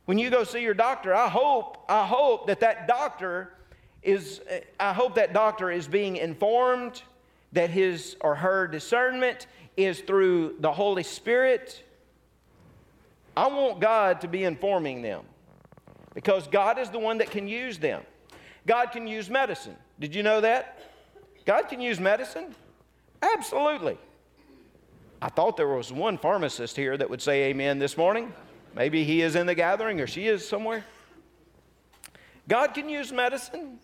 When 0.05 0.19
you 0.19 0.31
go 0.31 0.45
see 0.45 0.63
your 0.63 0.75
doctor, 0.75 1.15
I 1.15 1.29
hope, 1.29 1.85
I 1.89 2.07
hope 2.07 2.47
that 2.47 2.61
that 2.61 2.87
doctor 2.87 3.55
is, 4.03 4.41
I 4.79 4.93
hope 4.93 5.15
that 5.17 5.33
doctor 5.33 5.71
is 5.71 5.87
being 5.87 6.17
informed 6.17 7.03
that 7.53 7.71
his 7.71 8.17
or 8.21 8.35
her 8.35 8.67
discernment 8.67 9.47
is 9.77 10.01
through 10.01 10.57
the 10.61 10.73
Holy 10.73 11.03
Spirit. 11.03 11.85
I 13.37 13.47
want 13.47 13.81
God 13.81 14.21
to 14.23 14.29
be 14.29 14.45
informing 14.45 15.03
them 15.03 15.25
because 16.15 16.47
God 16.47 16.79
is 16.79 16.91
the 16.91 16.99
one 16.99 17.19
that 17.19 17.31
can 17.31 17.49
use 17.49 17.79
them. 17.79 18.03
God 18.67 18.87
can 18.87 19.07
use 19.07 19.29
medicine. 19.29 19.77
Did 19.99 20.15
you 20.15 20.23
know 20.23 20.41
that? 20.41 20.79
God 21.45 21.63
can 21.63 21.81
use 21.81 21.99
medicine? 21.99 22.55
Absolutely. 23.21 23.99
I 25.21 25.29
thought 25.29 25.57
there 25.57 25.69
was 25.69 25.93
one 25.93 26.19
pharmacist 26.19 26.77
here 26.77 26.97
that 26.97 27.09
would 27.09 27.23
say 27.23 27.45
amen 27.45 27.79
this 27.79 27.97
morning. 27.97 28.33
Maybe 28.75 29.05
he 29.05 29.23
is 29.23 29.37
in 29.37 29.47
the 29.47 29.55
gathering 29.55 30.01
or 30.01 30.07
she 30.07 30.27
is 30.27 30.47
somewhere. 30.47 30.85
God 32.49 32.69
can 32.69 32.89
use 32.89 33.13
medicine. 33.13 33.79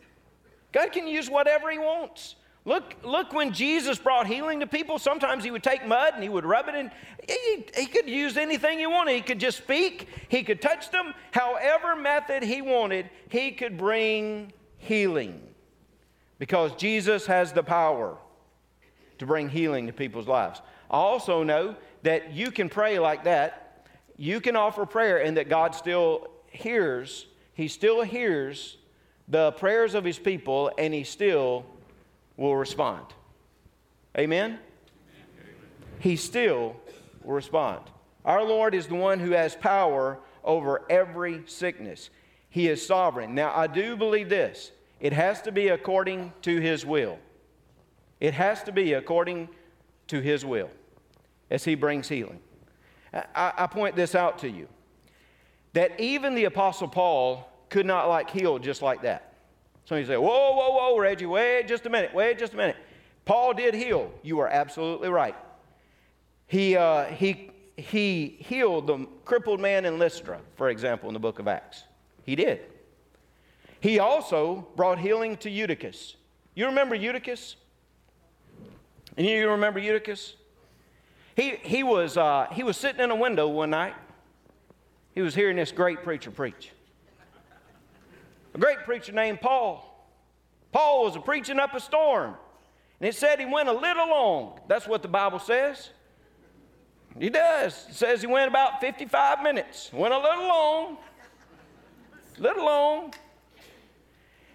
God 0.73 0.93
can 0.93 1.07
use 1.07 1.31
whatever 1.31 1.71
he 1.71 1.79
wants. 1.79 2.35
Look, 2.69 2.97
look 3.03 3.33
when 3.33 3.53
Jesus 3.53 3.99
brought 3.99 4.27
healing 4.27 4.61
to 4.61 4.67
people, 4.67 4.99
sometimes 4.99 5.43
he 5.43 5.51
would 5.51 5.63
take 5.63 5.87
mud 5.87 6.13
and 6.13 6.23
he 6.23 6.29
would 6.29 6.45
rub 6.45 6.69
it 6.69 6.75
in. 6.75 6.91
He, 7.27 7.65
he 7.75 7.87
could 7.87 8.09
use 8.09 8.37
anything 8.37 8.79
he 8.79 8.87
wanted. 8.87 9.15
He 9.15 9.23
could 9.23 9.41
just 9.41 9.57
speak, 9.57 10.07
he 10.29 10.43
could 10.43 10.61
touch 10.61 10.91
them. 10.91 11.15
However 11.31 11.97
method 11.97 12.43
he 12.43 12.61
wanted, 12.61 13.09
he 13.31 13.53
could 13.53 13.79
bring 13.79 14.53
healing. 14.77 15.41
Because 16.39 16.73
Jesus 16.75 17.25
has 17.25 17.55
the 17.55 17.63
power 17.63 18.19
to 19.17 19.25
bring 19.25 19.49
healing 19.49 19.87
to 19.87 19.93
people's 19.95 20.29
lives. 20.29 20.61
I 20.91 20.99
also 20.99 21.43
know 21.43 21.75
that 22.03 22.35
you 22.35 22.51
can 22.51 22.69
pray 22.69 22.99
like 22.99 23.25
that 23.25 23.69
you 24.19 24.41
can 24.41 24.57
offer 24.57 24.85
prayer 24.85 25.23
and 25.23 25.37
that 25.39 25.49
God 25.49 25.75
still 25.75 26.27
hears, 26.51 27.27
He 27.55 27.69
still 27.69 28.03
hears 28.03 28.77
the 29.29 29.53
prayers 29.53 29.95
of 29.95 30.05
His 30.05 30.19
people 30.19 30.71
and 30.77 30.93
He 30.93 31.05
still 31.05 31.65
will 32.39 32.57
respond. 32.57 33.05
Amen? 34.17 34.59
He 35.99 36.17
still 36.17 36.77
will 37.23 37.35
respond. 37.35 37.83
Our 38.25 38.43
Lord 38.43 38.75
is 38.75 38.87
the 38.87 38.95
one 38.95 39.19
who 39.19 39.33
has 39.33 39.55
power 39.55 40.19
over 40.43 40.83
every 40.89 41.43
sickness. 41.45 42.09
He 42.49 42.69
is 42.69 42.85
sovereign. 42.85 43.35
Now, 43.35 43.53
I 43.55 43.67
do 43.67 43.97
believe 43.97 44.31
this 44.31 44.71
it 45.01 45.13
has 45.13 45.43
to 45.43 45.53
be 45.53 45.69
according 45.69 46.33
to 46.43 46.61
His 46.61 46.87
will. 46.87 47.19
It 48.21 48.35
has 48.35 48.63
to 48.65 48.73
be 48.73 48.95
according 48.95 49.49
to 50.07 50.21
His 50.21 50.45
will 50.45 50.71
as 51.51 51.65
He 51.65 51.75
brings 51.75 52.09
healing. 52.09 52.41
I, 53.13 53.53
I 53.57 53.67
point 53.67 53.97
this 53.97 54.15
out 54.15 54.39
to 54.39 54.51
you 54.51 54.69
that 55.73 55.99
even 56.01 56.35
the 56.35 56.45
Apostle 56.45 56.89
Paul 56.89 57.51
could 57.69 57.87
not 57.87 58.09
like 58.09 58.31
heal 58.31 58.59
just 58.59 58.83
like 58.83 59.03
that. 59.03 59.28
Somebody 59.89 60.07
say, 60.07 60.19
Whoa, 60.19 60.53
whoa, 60.53 60.71
whoa, 60.73 60.99
Reggie, 60.99 61.25
wait 61.25 61.67
just 61.67 61.87
a 61.87 61.89
minute, 61.89 62.13
wait 62.13 62.39
just 62.39 62.53
a 62.53 62.57
minute. 62.59 62.77
Paul 63.25 63.55
did 63.55 63.73
heal. 63.73 64.13
You 64.23 64.39
are 64.41 64.49
absolutely 64.49 65.09
right. 65.09 65.35
He, 66.47 66.77
uh, 66.77 67.07
he, 67.07 67.51
he 67.79 68.37
healed 68.39 68.87
the 68.87 69.07
crippled 69.25 69.61
man 69.61 69.87
in 69.87 69.99
Lystra, 69.99 70.41
for 70.57 70.69
example, 70.69 71.09
in 71.09 71.15
the 71.15 71.19
book 71.19 71.39
of 71.39 71.49
Acts. 71.49 71.85
He 72.27 72.37
did. 72.37 72.61
He 73.81 73.99
also 73.99 74.69
brought 74.77 74.99
healing 74.99 75.39
to 75.39 75.49
Eutychus. 75.49 76.17
You 76.55 76.67
remember 76.67 76.95
Eutychus? 76.95 77.57
And 79.17 79.27
you 79.27 79.49
remember 79.49 79.81
Eutychus? 79.81 80.35
He, 81.35 81.53
he, 81.63 81.83
was, 81.83 82.19
uh, 82.19 82.49
he 82.53 82.63
was 82.63 82.77
sitting 82.77 83.01
in 83.01 83.11
a 83.11 83.17
window 83.17 83.49
one 83.49 83.71
night. 83.71 83.95
He 85.15 85.23
was 85.23 85.35
hearing 85.35 85.57
this 85.57 85.73
great 85.73 86.03
preacher 86.03 86.31
preach. 86.31 86.73
A 88.55 88.59
great 88.59 88.79
preacher 88.85 89.13
named 89.13 89.41
Paul. 89.41 89.85
Paul 90.73 91.05
was 91.05 91.17
preaching 91.25 91.59
up 91.59 91.75
a 91.75 91.81
storm. 91.81 92.35
And 93.01 93.09
it 93.09 93.15
said 93.15 93.39
he 93.39 93.47
went 93.47 93.69
a 93.69 93.73
little 93.73 94.09
long. 94.09 94.61
That's 94.69 94.87
what 94.87 95.03
the 95.03 95.09
Bible 95.09 95.39
says. 95.39 95.91
He 97.19 97.31
does. 97.31 97.87
It 97.89 97.95
says 97.95 98.21
he 98.21 98.27
went 98.27 98.49
about 98.49 98.81
55 98.81 99.43
minutes. 99.43 99.91
Went 99.93 100.13
a 100.13 100.19
little 100.19 100.47
long. 100.49 100.99
Little 102.39 102.65
long. 102.65 103.15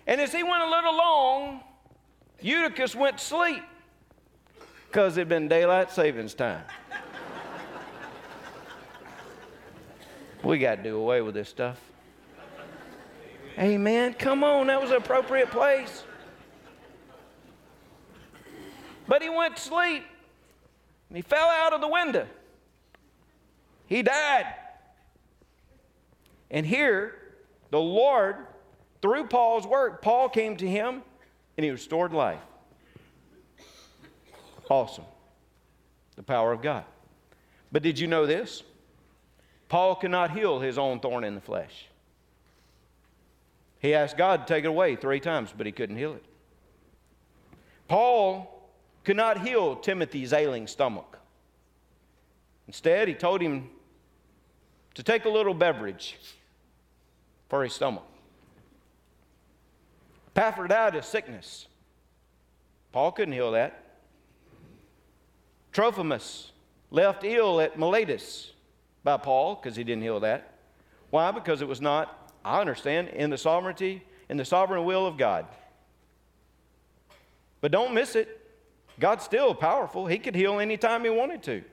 And 0.08 0.20
as 0.20 0.34
he 0.34 0.44
went 0.44 0.64
a 0.64 0.70
little 0.70 0.96
long, 0.96 1.62
Eutychus 2.42 2.96
went 2.96 3.18
to 3.18 3.24
sleep 3.24 3.64
because 4.88 5.18
it'd 5.18 5.30
been 5.30 5.48
daylight 5.48 5.92
savings 5.92 6.34
time. 6.34 6.64
we 10.44 10.60
got 10.60 10.76
to 10.76 10.84
do 10.84 10.98
away 10.98 11.22
with 11.22 11.34
this 11.34 11.50
stuff. 11.50 11.80
Amen. 13.58 14.14
Come 14.14 14.44
on, 14.44 14.68
that 14.68 14.82
was 14.82 14.92
an 14.92 14.98
appropriate 14.98 15.52
place. 15.52 16.04
But 19.08 19.22
he 19.22 19.30
went 19.30 19.58
to 19.58 19.62
sleep 19.62 20.04
and 21.10 21.18
he 21.18 21.22
fell 21.22 21.48
out 21.48 21.74
of 21.74 21.82
the 21.82 21.88
window. 21.88 22.28
He 23.86 24.02
died. 24.02 24.48
And 26.50 26.66
here, 26.66 27.16
the 27.70 27.80
Lord, 27.80 28.38
through 29.02 29.28
Paul's 29.28 29.68
work, 29.68 30.02
Paul 30.02 30.30
came 30.30 30.58
to 30.58 30.68
him 30.68 31.04
and 31.58 31.64
he 31.64 31.70
restored 31.70 32.14
life. 32.14 32.40
Awesome. 34.70 35.06
The 36.16 36.24
power 36.24 36.52
of 36.52 36.62
God. 36.62 36.86
But 37.72 37.84
did 37.84 38.00
you 38.00 38.08
know 38.08 38.26
this? 38.26 38.64
Paul 39.68 39.96
could 39.96 40.12
not 40.12 40.32
heal 40.32 40.60
his 40.60 40.78
own 40.78 41.00
thorn 41.00 41.24
in 41.24 41.36
the 41.36 41.42
flesh. 41.42 41.88
He 43.84 43.94
asked 43.94 44.18
God 44.18 44.48
to 44.48 44.54
take 44.54 44.64
it 44.64 44.68
away 44.68 44.96
three 44.96 45.20
times, 45.20 45.54
but 45.56 45.66
he 45.66 45.74
couldn't 45.74 45.98
heal 45.98 46.14
it. 46.14 46.24
Paul 47.90 48.50
could 49.04 49.18
not 49.18 49.46
heal 49.46 49.76
Timothy's 49.76 50.32
ailing 50.32 50.68
stomach. 50.68 51.20
Instead, 52.66 53.10
he 53.10 53.14
told 53.14 53.42
him 53.42 53.70
to 54.94 55.04
take 55.04 55.26
a 55.26 55.30
little 55.30 55.54
beverage 55.54 56.18
for 57.50 57.62
his 57.62 57.74
stomach. 57.74 58.06
Epaphroditus' 60.34 61.06
sickness. 61.06 61.68
Paul 62.94 63.12
couldn't 63.12 63.34
heal 63.34 63.52
that. 63.52 63.84
Trophimus 65.74 66.52
left 66.90 67.26
ill 67.26 67.60
at 67.60 67.78
Miletus 67.78 68.54
by 69.04 69.18
Paul 69.18 69.56
because 69.56 69.76
he 69.76 69.84
didn't 69.84 70.04
heal 70.04 70.22
that. 70.22 70.54
Why? 71.10 71.32
Because 71.32 71.62
it 71.62 71.68
was 71.68 71.82
not, 71.82 72.23
I 72.44 72.60
understand, 72.60 73.10
in 73.10 73.30
the 73.30 73.38
sovereignty, 73.38 74.04
in 74.30 74.38
the 74.38 74.46
sovereign 74.46 74.86
will 74.86 75.06
of 75.06 75.18
God. 75.18 75.46
But 77.62 77.72
don't 77.72 77.94
miss 77.94 78.16
it. 78.16 78.42
God's 79.00 79.24
still 79.24 79.56
powerful. 79.56 80.06
He 80.06 80.18
could 80.18 80.36
heal 80.36 80.60
anytime 80.60 81.04
he 81.04 81.10
wanted 81.10 81.44
to. 81.44 81.64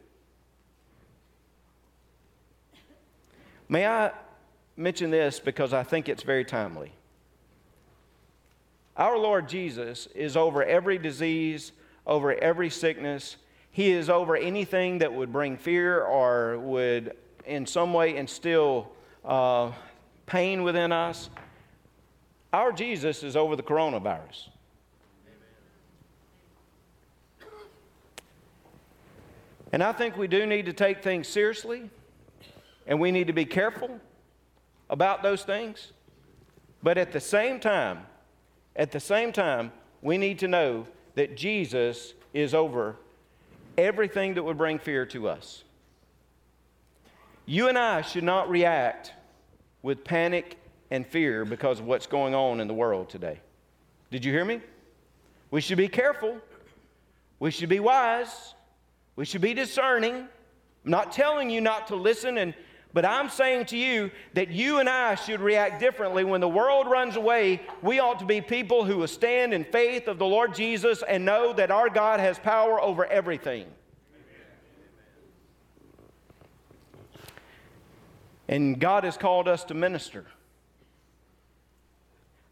May 3.68 3.86
I 3.86 4.12
mention 4.76 5.10
this 5.10 5.38
because 5.38 5.72
I 5.72 5.82
think 5.82 6.08
it's 6.08 6.22
very 6.22 6.44
timely. 6.44 6.92
Our 8.96 9.16
Lord 9.16 9.48
Jesus 9.48 10.06
is 10.14 10.36
over 10.36 10.62
every 10.62 10.98
disease, 10.98 11.72
over 12.06 12.34
every 12.34 12.70
sickness. 12.70 13.36
He 13.70 13.90
is 13.90 14.10
over 14.10 14.36
anything 14.36 14.98
that 14.98 15.12
would 15.12 15.32
bring 15.32 15.56
fear 15.56 16.02
or 16.02 16.58
would, 16.58 17.16
in 17.46 17.66
some 17.66 17.92
way, 17.92 18.16
instill 18.16 18.90
uh, 19.24 19.72
pain 20.30 20.62
within 20.62 20.92
us. 20.92 21.28
Our 22.52 22.70
Jesus 22.70 23.24
is 23.24 23.36
over 23.36 23.56
the 23.56 23.64
coronavirus. 23.64 24.48
And 29.72 29.82
I 29.82 29.92
think 29.92 30.16
we 30.16 30.28
do 30.28 30.46
need 30.46 30.66
to 30.66 30.72
take 30.72 31.02
things 31.02 31.26
seriously. 31.26 31.90
And 32.86 33.00
we 33.00 33.10
need 33.10 33.26
to 33.26 33.32
be 33.32 33.44
careful 33.44 34.00
about 34.88 35.22
those 35.22 35.42
things. 35.42 35.92
But 36.82 36.96
at 36.96 37.12
the 37.12 37.20
same 37.20 37.58
time, 37.58 38.06
at 38.76 38.92
the 38.92 39.00
same 39.00 39.32
time, 39.32 39.72
we 40.00 40.16
need 40.16 40.38
to 40.40 40.48
know 40.48 40.86
that 41.16 41.36
Jesus 41.36 42.14
is 42.32 42.54
over 42.54 42.96
everything 43.76 44.34
that 44.34 44.44
would 44.44 44.58
bring 44.58 44.78
fear 44.78 45.04
to 45.06 45.28
us. 45.28 45.64
You 47.46 47.68
and 47.68 47.76
I 47.76 48.02
should 48.02 48.24
not 48.24 48.48
react 48.48 49.12
with 49.82 50.04
panic 50.04 50.58
and 50.90 51.06
fear 51.06 51.44
because 51.44 51.80
of 51.80 51.86
what's 51.86 52.06
going 52.06 52.34
on 52.34 52.60
in 52.60 52.68
the 52.68 52.74
world 52.74 53.08
today. 53.08 53.40
Did 54.10 54.24
you 54.24 54.32
hear 54.32 54.44
me? 54.44 54.60
We 55.50 55.60
should 55.60 55.78
be 55.78 55.88
careful. 55.88 56.38
We 57.38 57.50
should 57.50 57.68
be 57.68 57.80
wise. 57.80 58.54
We 59.16 59.24
should 59.24 59.40
be 59.40 59.54
discerning. 59.54 60.14
I'm 60.14 60.90
not 60.90 61.12
telling 61.12 61.50
you 61.50 61.60
not 61.60 61.88
to 61.88 61.96
listen 61.96 62.38
and 62.38 62.54
but 62.92 63.04
I'm 63.04 63.28
saying 63.28 63.66
to 63.66 63.76
you 63.76 64.10
that 64.34 64.48
you 64.48 64.80
and 64.80 64.88
I 64.88 65.14
should 65.14 65.40
react 65.40 65.78
differently. 65.78 66.24
When 66.24 66.40
the 66.40 66.48
world 66.48 66.88
runs 66.88 67.16
away, 67.16 67.60
we 67.82 68.00
ought 68.00 68.18
to 68.18 68.24
be 68.24 68.40
people 68.40 68.84
who 68.84 68.98
will 68.98 69.06
stand 69.06 69.54
in 69.54 69.64
faith 69.64 70.08
of 70.08 70.18
the 70.18 70.26
Lord 70.26 70.54
Jesus 70.54 71.04
and 71.06 71.24
know 71.24 71.52
that 71.52 71.70
our 71.70 71.88
God 71.88 72.18
has 72.18 72.38
power 72.38 72.80
over 72.80 73.06
everything. 73.06 73.66
And 78.50 78.80
God 78.80 79.04
has 79.04 79.16
called 79.16 79.46
us 79.46 79.62
to 79.66 79.74
minister. 79.74 80.26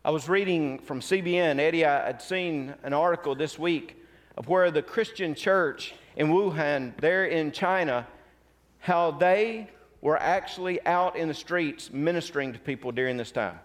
I 0.04 0.12
was 0.12 0.28
reading 0.28 0.78
from 0.78 1.00
CBN, 1.00 1.58
Eddie, 1.58 1.84
I 1.84 2.06
had 2.06 2.22
seen 2.22 2.72
an 2.84 2.92
article 2.92 3.34
this 3.34 3.58
week 3.58 4.00
of 4.36 4.46
where 4.46 4.70
the 4.70 4.80
Christian 4.80 5.34
church 5.34 5.96
in 6.14 6.28
Wuhan, 6.28 6.96
there 7.00 7.24
in 7.24 7.50
China, 7.50 8.06
how 8.78 9.10
they 9.10 9.70
were 10.00 10.16
actually 10.16 10.80
out 10.86 11.16
in 11.16 11.26
the 11.26 11.34
streets 11.34 11.92
ministering 11.92 12.52
to 12.52 12.60
people 12.60 12.92
during 12.92 13.16
this 13.16 13.32
time. 13.32 13.58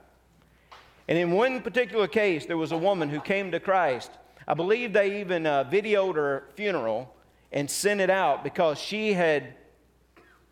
And 1.07 1.19
in 1.19 1.33
one 1.33 1.61
particular 1.61 2.07
case, 2.07 2.47
there 2.47 2.57
was 2.57 2.71
a 2.71 2.77
woman 2.77 3.09
who 3.09 3.21
came 3.21 3.51
to 3.51 3.59
Christ. 3.59 4.09
I 4.47 4.55
believe 4.55 4.91
they 4.91 5.21
even 5.21 5.45
uh, 5.45 5.65
videoed 5.65 6.15
her 6.15 6.45
funeral 6.55 7.15
and 7.51 7.69
sent 7.69 8.01
it 8.01 8.09
out 8.09 8.43
because 8.43 8.79
she 8.79 9.13
had 9.13 9.53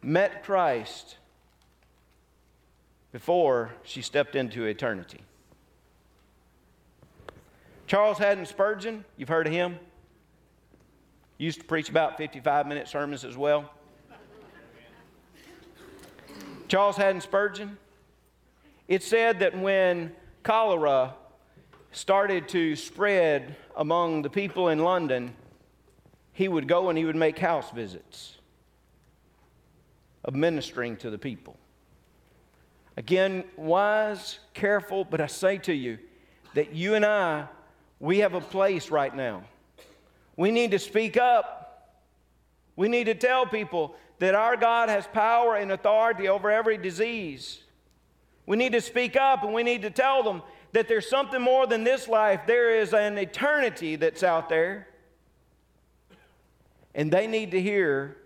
met 0.04 0.44
Christ 0.44 1.17
before 3.12 3.71
she 3.84 4.02
stepped 4.02 4.36
into 4.36 4.65
eternity. 4.65 5.21
Charles 7.88 8.17
Haddon 8.17 8.45
Spurgeon, 8.45 9.04
you've 9.17 9.30
heard 9.30 9.47
of 9.47 9.54
him? 9.54 9.78
Used 11.38 11.60
to 11.60 11.65
preach 11.65 11.89
about 11.89 12.17
55 12.17 12.67
minute 12.67 12.88
sermons 12.88 13.26
as 13.26 13.36
well. 13.36 13.69
Charles 16.67 16.95
Haddon 16.95 17.19
Spurgeon. 17.19 17.78
It 18.88 19.04
said 19.04 19.39
that 19.39 19.58
when 19.60 20.13
cholera 20.43 21.15
started 21.91 22.47
to 22.50 22.76
spread 22.76 23.58
among 23.76 24.21
the 24.21 24.30
people 24.30 24.69
in 24.69 24.80
London, 24.80 25.34
he 26.32 26.47
would 26.47 26.67
go 26.67 26.88
and 26.88 26.97
he 26.97 27.04
would 27.04 27.15
make 27.15 27.38
house 27.39 27.71
visits 27.71 28.38
of 30.24 30.34
ministering 30.34 30.95
to 30.97 31.10
the 31.10 31.17
people. 31.17 31.58
Again, 33.02 33.46
wise, 33.58 34.38
careful, 34.54 35.04
but 35.04 35.22
I 35.22 35.26
say 35.26 35.58
to 35.58 35.74
you 35.74 35.98
that 36.54 36.76
you 36.76 36.94
and 36.94 37.04
I, 37.04 37.48
we 38.00 38.20
have 38.20 38.36
a 38.36 38.40
place 38.40 38.92
right 38.92 39.16
now. 39.16 39.44
We 40.38 40.52
need 40.52 40.70
to 40.70 40.78
speak 40.78 41.18
up. 41.18 41.98
We 42.76 42.90
need 42.90 43.06
to 43.06 43.16
tell 43.16 43.48
people 43.48 43.96
that 44.20 44.36
our 44.36 44.56
God 44.56 44.90
has 44.90 45.08
power 45.08 45.56
and 45.56 45.72
authority 45.72 46.28
over 46.28 46.52
every 46.52 46.78
disease. 46.78 47.62
We 48.46 48.56
need 48.56 48.74
to 48.74 48.82
speak 48.82 49.16
up 49.16 49.44
and 49.44 49.52
we 49.52 49.64
need 49.64 49.82
to 49.82 49.90
tell 49.90 50.22
them 50.22 50.44
that 50.74 50.88
there's 50.88 51.10
something 51.10 51.42
more 51.42 51.66
than 51.66 51.84
this 51.84 52.08
life. 52.08 52.42
There 52.46 52.80
is 52.80 52.94
an 52.94 53.18
eternity 53.18 53.96
that's 53.96 54.22
out 54.22 54.48
there. 54.48 54.88
And 56.94 57.12
they 57.12 57.26
need 57.26 57.50
to 57.50 57.60
hear 57.60 58.18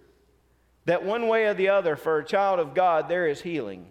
that 0.84 1.06
one 1.06 1.30
way 1.30 1.46
or 1.46 1.54
the 1.54 1.70
other, 1.70 1.96
for 1.96 2.20
a 2.20 2.26
child 2.26 2.60
of 2.60 2.74
God, 2.74 3.08
there 3.08 3.26
is 3.26 3.40
healing. 3.40 3.86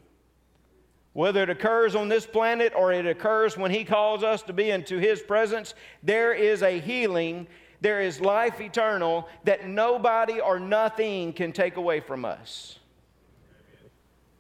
Whether 1.15 1.43
it 1.45 1.51
occurs 1.51 1.95
on 1.95 2.09
this 2.09 2.27
planet 2.27 2.75
or 2.77 2.93
it 2.93 3.07
occurs 3.07 3.57
when 3.57 3.71
He 3.71 3.85
calls 3.85 4.23
us 4.23 4.43
to 4.43 4.53
be 4.53 4.71
into 4.71 4.99
His 4.99 5.23
presence, 5.23 5.75
there 6.03 6.35
is 6.35 6.63
a 6.63 6.79
healing 6.79 7.47
there 7.85 8.01
is 8.01 8.19
life 8.19 8.63
eternal 8.63 9.29
that 9.45 9.69
nobody 9.69 10.41
or 10.41 10.59
nothing 10.59 11.35
can 11.35 11.53
take 11.53 11.77
away 11.77 12.01
from 12.01 12.25
us. 12.25 12.79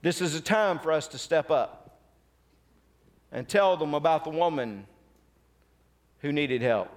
This 0.00 0.22
is 0.22 0.34
a 0.34 0.40
time 0.40 0.78
for 0.78 0.90
us 0.90 1.08
to 1.08 1.18
step 1.18 1.50
up 1.50 2.00
and 3.30 3.46
tell 3.46 3.76
them 3.76 3.92
about 3.92 4.24
the 4.24 4.30
woman 4.30 4.86
who 6.20 6.32
needed 6.32 6.62
help. 6.62 6.88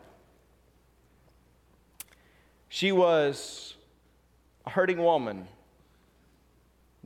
She 2.69 2.93
was 2.93 3.75
a 4.65 4.69
hurting 4.69 5.03
woman. 5.03 5.49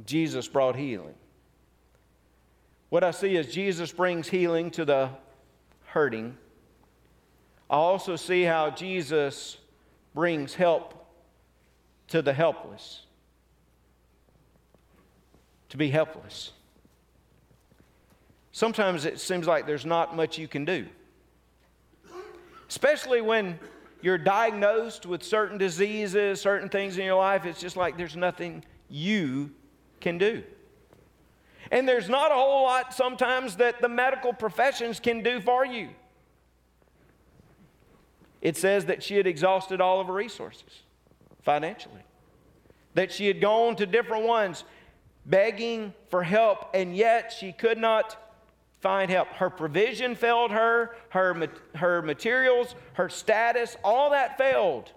Jesus 0.06 0.48
brought 0.48 0.76
healing. 0.76 1.16
What 2.92 3.06
I 3.06 3.12
see 3.12 3.38
is 3.38 3.48
Jesus 3.48 3.90
brings 3.94 4.28
healing 4.28 4.70
to 4.72 4.84
the 4.84 5.12
hurting. 5.86 6.38
I 7.70 7.76
also 7.76 8.18
see 8.18 8.44
how 8.44 8.70
Jesus 8.70 9.56
brings 10.14 10.56
help 10.56 11.08
to 12.10 12.22
the 12.22 12.34
helpless. 12.34 13.06
To 15.70 15.78
be 15.78 15.90
helpless. 15.90 16.52
Sometimes 18.52 19.06
it 19.06 19.22
seems 19.22 19.48
like 19.48 19.66
there's 19.66 19.86
not 19.86 20.14
much 20.14 20.38
you 20.38 20.50
can 20.50 20.66
do, 20.66 20.86
especially 22.68 23.22
when 23.22 23.58
you're 24.02 24.18
diagnosed 24.18 25.06
with 25.06 25.24
certain 25.24 25.58
diseases, 25.58 26.42
certain 26.42 26.68
things 26.68 26.98
in 26.98 27.06
your 27.06 27.16
life. 27.16 27.46
It's 27.46 27.62
just 27.62 27.78
like 27.78 27.96
there's 27.96 28.18
nothing 28.18 28.66
you 28.90 29.52
can 30.02 30.18
do. 30.18 30.44
And 31.72 31.88
there's 31.88 32.10
not 32.10 32.32
a 32.32 32.36
whole 32.36 32.64
lot 32.64 32.94
sometimes 32.94 33.56
that 33.56 33.82
the 33.82 33.90
medical 33.90 34.34
professions 34.34 35.00
can 35.00 35.24
do 35.24 35.40
for 35.40 35.66
you. 35.66 35.90
It 38.42 38.58
says 38.58 38.86
that 38.86 39.02
she 39.02 39.16
had 39.16 39.26
exhausted 39.26 39.80
all 39.80 40.02
of 40.02 40.08
her 40.08 40.14
resources 40.14 40.82
financially, 41.44 42.02
that 42.94 43.12
she 43.12 43.28
had 43.28 43.40
gone 43.40 43.76
to 43.78 43.86
different 43.86 44.26
ones 44.26 44.64
begging 45.26 45.94
for 46.10 46.24
help, 46.24 46.70
and 46.74 46.96
yet 46.96 47.32
she 47.32 47.54
could 47.54 47.78
not 47.78 48.18
find 48.82 49.10
help. 49.10 49.30
Her 49.30 49.50
provision 49.50 50.16
failed 50.16 50.52
her, 50.52 50.96
her, 51.10 51.48
her 51.76 52.02
materials, 52.02 52.76
her 52.94 53.10
status, 53.10 53.78
all 53.84 54.10
that 54.10 54.38
failed. 54.38 54.92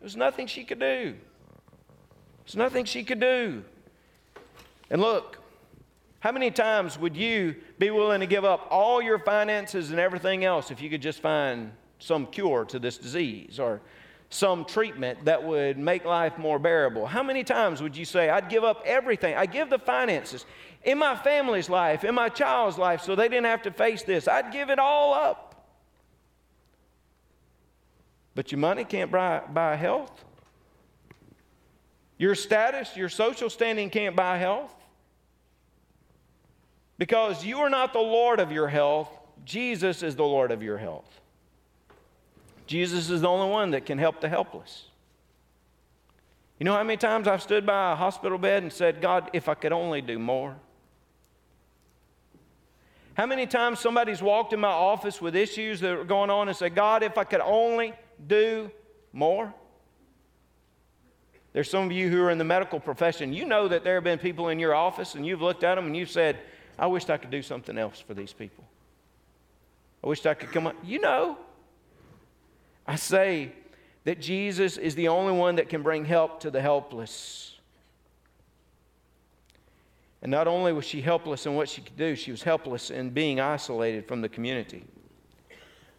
There's 0.00 0.16
nothing 0.16 0.46
she 0.46 0.64
could 0.64 0.80
do. 0.80 1.14
There's 2.44 2.56
nothing 2.56 2.84
she 2.84 3.04
could 3.04 3.20
do. 3.20 3.62
And 4.90 5.00
look, 5.00 5.38
how 6.20 6.32
many 6.32 6.50
times 6.50 6.98
would 6.98 7.16
you 7.16 7.56
be 7.78 7.90
willing 7.90 8.20
to 8.20 8.26
give 8.26 8.44
up 8.44 8.66
all 8.70 9.02
your 9.02 9.18
finances 9.18 9.90
and 9.90 10.00
everything 10.00 10.44
else 10.44 10.70
if 10.70 10.80
you 10.80 10.90
could 10.90 11.02
just 11.02 11.20
find 11.20 11.72
some 11.98 12.26
cure 12.26 12.64
to 12.66 12.78
this 12.78 12.98
disease 12.98 13.58
or 13.60 13.80
some 14.28 14.64
treatment 14.64 15.24
that 15.24 15.42
would 15.42 15.78
make 15.78 16.04
life 16.04 16.38
more 16.38 16.58
bearable? 16.58 17.06
How 17.06 17.22
many 17.22 17.44
times 17.44 17.82
would 17.82 17.96
you 17.96 18.04
say, 18.04 18.28
I'd 18.28 18.48
give 18.48 18.64
up 18.64 18.82
everything? 18.84 19.34
I 19.36 19.46
give 19.46 19.70
the 19.70 19.78
finances 19.78 20.46
in 20.84 20.98
my 20.98 21.16
family's 21.16 21.68
life, 21.68 22.04
in 22.04 22.14
my 22.14 22.28
child's 22.28 22.78
life, 22.78 23.02
so 23.02 23.14
they 23.14 23.28
didn't 23.28 23.46
have 23.46 23.62
to 23.62 23.70
face 23.70 24.02
this. 24.02 24.26
I'd 24.26 24.52
give 24.52 24.70
it 24.70 24.78
all 24.78 25.14
up. 25.14 25.46
But 28.34 28.52
your 28.52 28.58
money 28.58 28.84
can't 28.84 29.10
buy, 29.10 29.42
buy 29.52 29.76
health. 29.76 30.24
Your 32.18 32.34
status, 32.34 32.96
your 32.96 33.08
social 33.08 33.50
standing 33.50 33.90
can't 33.90 34.14
buy 34.16 34.38
health. 34.38 34.74
Because 36.98 37.44
you 37.44 37.58
are 37.58 37.70
not 37.70 37.92
the 37.92 37.98
Lord 37.98 38.40
of 38.40 38.50
your 38.50 38.68
health, 38.68 39.10
Jesus 39.44 40.02
is 40.02 40.16
the 40.16 40.24
Lord 40.24 40.50
of 40.50 40.62
your 40.62 40.78
health. 40.78 41.20
Jesus 42.66 43.10
is 43.10 43.20
the 43.20 43.28
only 43.28 43.50
one 43.50 43.70
that 43.72 43.86
can 43.86 43.98
help 43.98 44.20
the 44.20 44.28
helpless. 44.28 44.84
You 46.58 46.64
know 46.64 46.72
how 46.72 46.82
many 46.82 46.96
times 46.96 47.28
I've 47.28 47.42
stood 47.42 47.66
by 47.66 47.92
a 47.92 47.94
hospital 47.94 48.38
bed 48.38 48.62
and 48.62 48.72
said, 48.72 49.02
God, 49.02 49.30
if 49.34 49.48
I 49.48 49.54
could 49.54 49.72
only 49.72 50.00
do 50.00 50.18
more? 50.18 50.56
How 53.14 53.26
many 53.26 53.46
times 53.46 53.78
somebody's 53.78 54.20
walked 54.20 54.52
in 54.52 54.60
my 54.60 54.68
office 54.68 55.20
with 55.20 55.36
issues 55.36 55.80
that 55.80 55.92
are 55.92 56.04
going 56.04 56.30
on 56.30 56.48
and 56.48 56.56
said, 56.56 56.74
God, 56.74 57.02
if 57.02 57.16
I 57.16 57.24
could 57.24 57.40
only 57.40 57.94
do 58.26 58.70
more? 59.12 59.54
There's 61.52 61.70
some 61.70 61.84
of 61.84 61.92
you 61.92 62.10
who 62.10 62.22
are 62.22 62.30
in 62.30 62.36
the 62.36 62.44
medical 62.44 62.78
profession. 62.78 63.32
You 63.32 63.46
know 63.46 63.68
that 63.68 63.84
there 63.84 63.94
have 63.94 64.04
been 64.04 64.18
people 64.18 64.48
in 64.48 64.58
your 64.58 64.74
office 64.74 65.14
and 65.14 65.24
you've 65.24 65.40
looked 65.40 65.64
at 65.64 65.76
them 65.76 65.86
and 65.86 65.96
you've 65.96 66.10
said, 66.10 66.38
I 66.78 66.86
wished 66.86 67.10
I 67.10 67.16
could 67.16 67.30
do 67.30 67.42
something 67.42 67.78
else 67.78 68.00
for 68.00 68.14
these 68.14 68.32
people. 68.32 68.64
I 70.04 70.08
wished 70.08 70.26
I 70.26 70.34
could 70.34 70.52
come 70.52 70.66
up. 70.66 70.76
You 70.84 71.00
know, 71.00 71.38
I 72.86 72.96
say 72.96 73.52
that 74.04 74.20
Jesus 74.20 74.76
is 74.76 74.94
the 74.94 75.08
only 75.08 75.32
one 75.32 75.56
that 75.56 75.68
can 75.68 75.82
bring 75.82 76.04
help 76.04 76.40
to 76.40 76.50
the 76.50 76.60
helpless. 76.60 77.56
And 80.22 80.30
not 80.30 80.46
only 80.46 80.72
was 80.72 80.84
she 80.84 81.00
helpless 81.00 81.46
in 81.46 81.54
what 81.54 81.68
she 81.68 81.80
could 81.80 81.96
do, 81.96 82.14
she 82.14 82.30
was 82.30 82.42
helpless 82.42 82.90
in 82.90 83.10
being 83.10 83.40
isolated 83.40 84.06
from 84.06 84.20
the 84.20 84.28
community. 84.28 84.84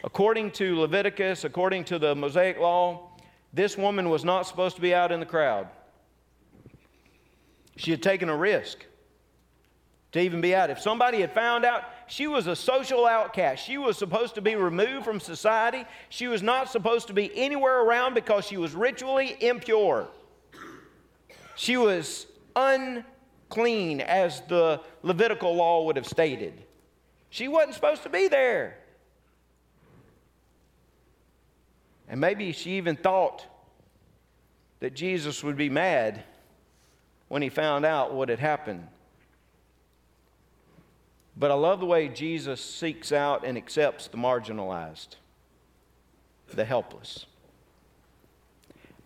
According 0.03 0.51
to 0.51 0.79
Leviticus, 0.79 1.43
according 1.43 1.83
to 1.85 1.99
the 1.99 2.15
Mosaic 2.15 2.59
law, 2.59 3.09
this 3.53 3.77
woman 3.77 4.09
was 4.09 4.23
not 4.23 4.45
supposed 4.45 4.75
to 4.75 4.81
be 4.81 4.93
out 4.93 5.11
in 5.11 5.19
the 5.19 5.25
crowd. 5.25 5.67
She 7.75 7.91
had 7.91 8.03
taken 8.03 8.29
a 8.29 8.35
risk 8.35 8.85
to 10.11 10.19
even 10.19 10.41
be 10.41 10.55
out. 10.55 10.69
If 10.69 10.79
somebody 10.79 11.21
had 11.21 11.33
found 11.33 11.65
out 11.65 11.83
she 12.07 12.27
was 12.27 12.47
a 12.47 12.55
social 12.55 13.05
outcast, 13.05 13.63
she 13.63 13.77
was 13.77 13.97
supposed 13.97 14.35
to 14.35 14.41
be 14.41 14.55
removed 14.55 15.05
from 15.05 15.19
society, 15.19 15.85
she 16.09 16.27
was 16.27 16.41
not 16.41 16.69
supposed 16.69 17.07
to 17.07 17.13
be 17.13 17.31
anywhere 17.35 17.81
around 17.81 18.13
because 18.13 18.45
she 18.45 18.57
was 18.57 18.73
ritually 18.73 19.35
impure. 19.41 20.07
She 21.55 21.75
was 21.75 22.27
unclean, 22.55 24.01
as 24.01 24.41
the 24.47 24.81
Levitical 25.03 25.55
law 25.55 25.85
would 25.85 25.95
have 25.95 26.07
stated. 26.07 26.63
She 27.29 27.47
wasn't 27.47 27.75
supposed 27.75 28.03
to 28.03 28.09
be 28.09 28.27
there. 28.27 28.77
And 32.07 32.21
maybe 32.21 32.53
she 32.53 32.77
even 32.77 32.95
thought 32.95 33.45
that 34.79 34.93
Jesus 34.93 35.43
would 35.43 35.57
be 35.57 35.69
mad 35.69 36.23
when 37.27 37.41
he 37.41 37.49
found 37.49 37.85
out 37.85 38.13
what 38.13 38.29
had 38.29 38.39
happened. 38.39 38.87
But 41.39 41.51
I 41.51 41.53
love 41.53 41.79
the 41.79 41.85
way 41.85 42.07
Jesus 42.07 42.59
seeks 42.59 43.11
out 43.11 43.45
and 43.45 43.57
accepts 43.57 44.07
the 44.07 44.17
marginalized, 44.17 45.17
the 46.51 46.65
helpless. 46.65 47.27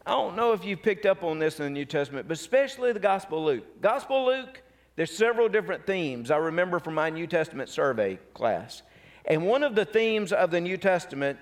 I 0.05 0.11
don't 0.11 0.37
know 0.37 0.53
if 0.53 0.63
you've 0.63 0.81
picked 0.81 1.05
up 1.05 1.23
on 1.23 1.39
this 1.39 1.59
in 1.59 1.65
the 1.65 1.69
New 1.69 1.85
Testament, 1.85 2.29
but 2.29 2.37
especially 2.37 2.93
the 2.93 2.99
Gospel 2.99 3.39
of 3.39 3.43
Luke. 3.45 3.81
Gospel 3.81 4.29
of 4.29 4.45
Luke, 4.45 4.61
there's 4.95 5.11
several 5.11 5.49
different 5.49 5.85
themes 5.85 6.31
I 6.31 6.37
remember 6.37 6.79
from 6.79 6.93
my 6.95 7.09
New 7.09 7.27
Testament 7.27 7.69
survey 7.69 8.17
class. 8.33 8.81
And 9.25 9.45
one 9.45 9.61
of 9.61 9.75
the 9.75 9.85
themes 9.85 10.31
of 10.31 10.51
the 10.51 10.61
New 10.61 10.77
Testament, 10.77 11.37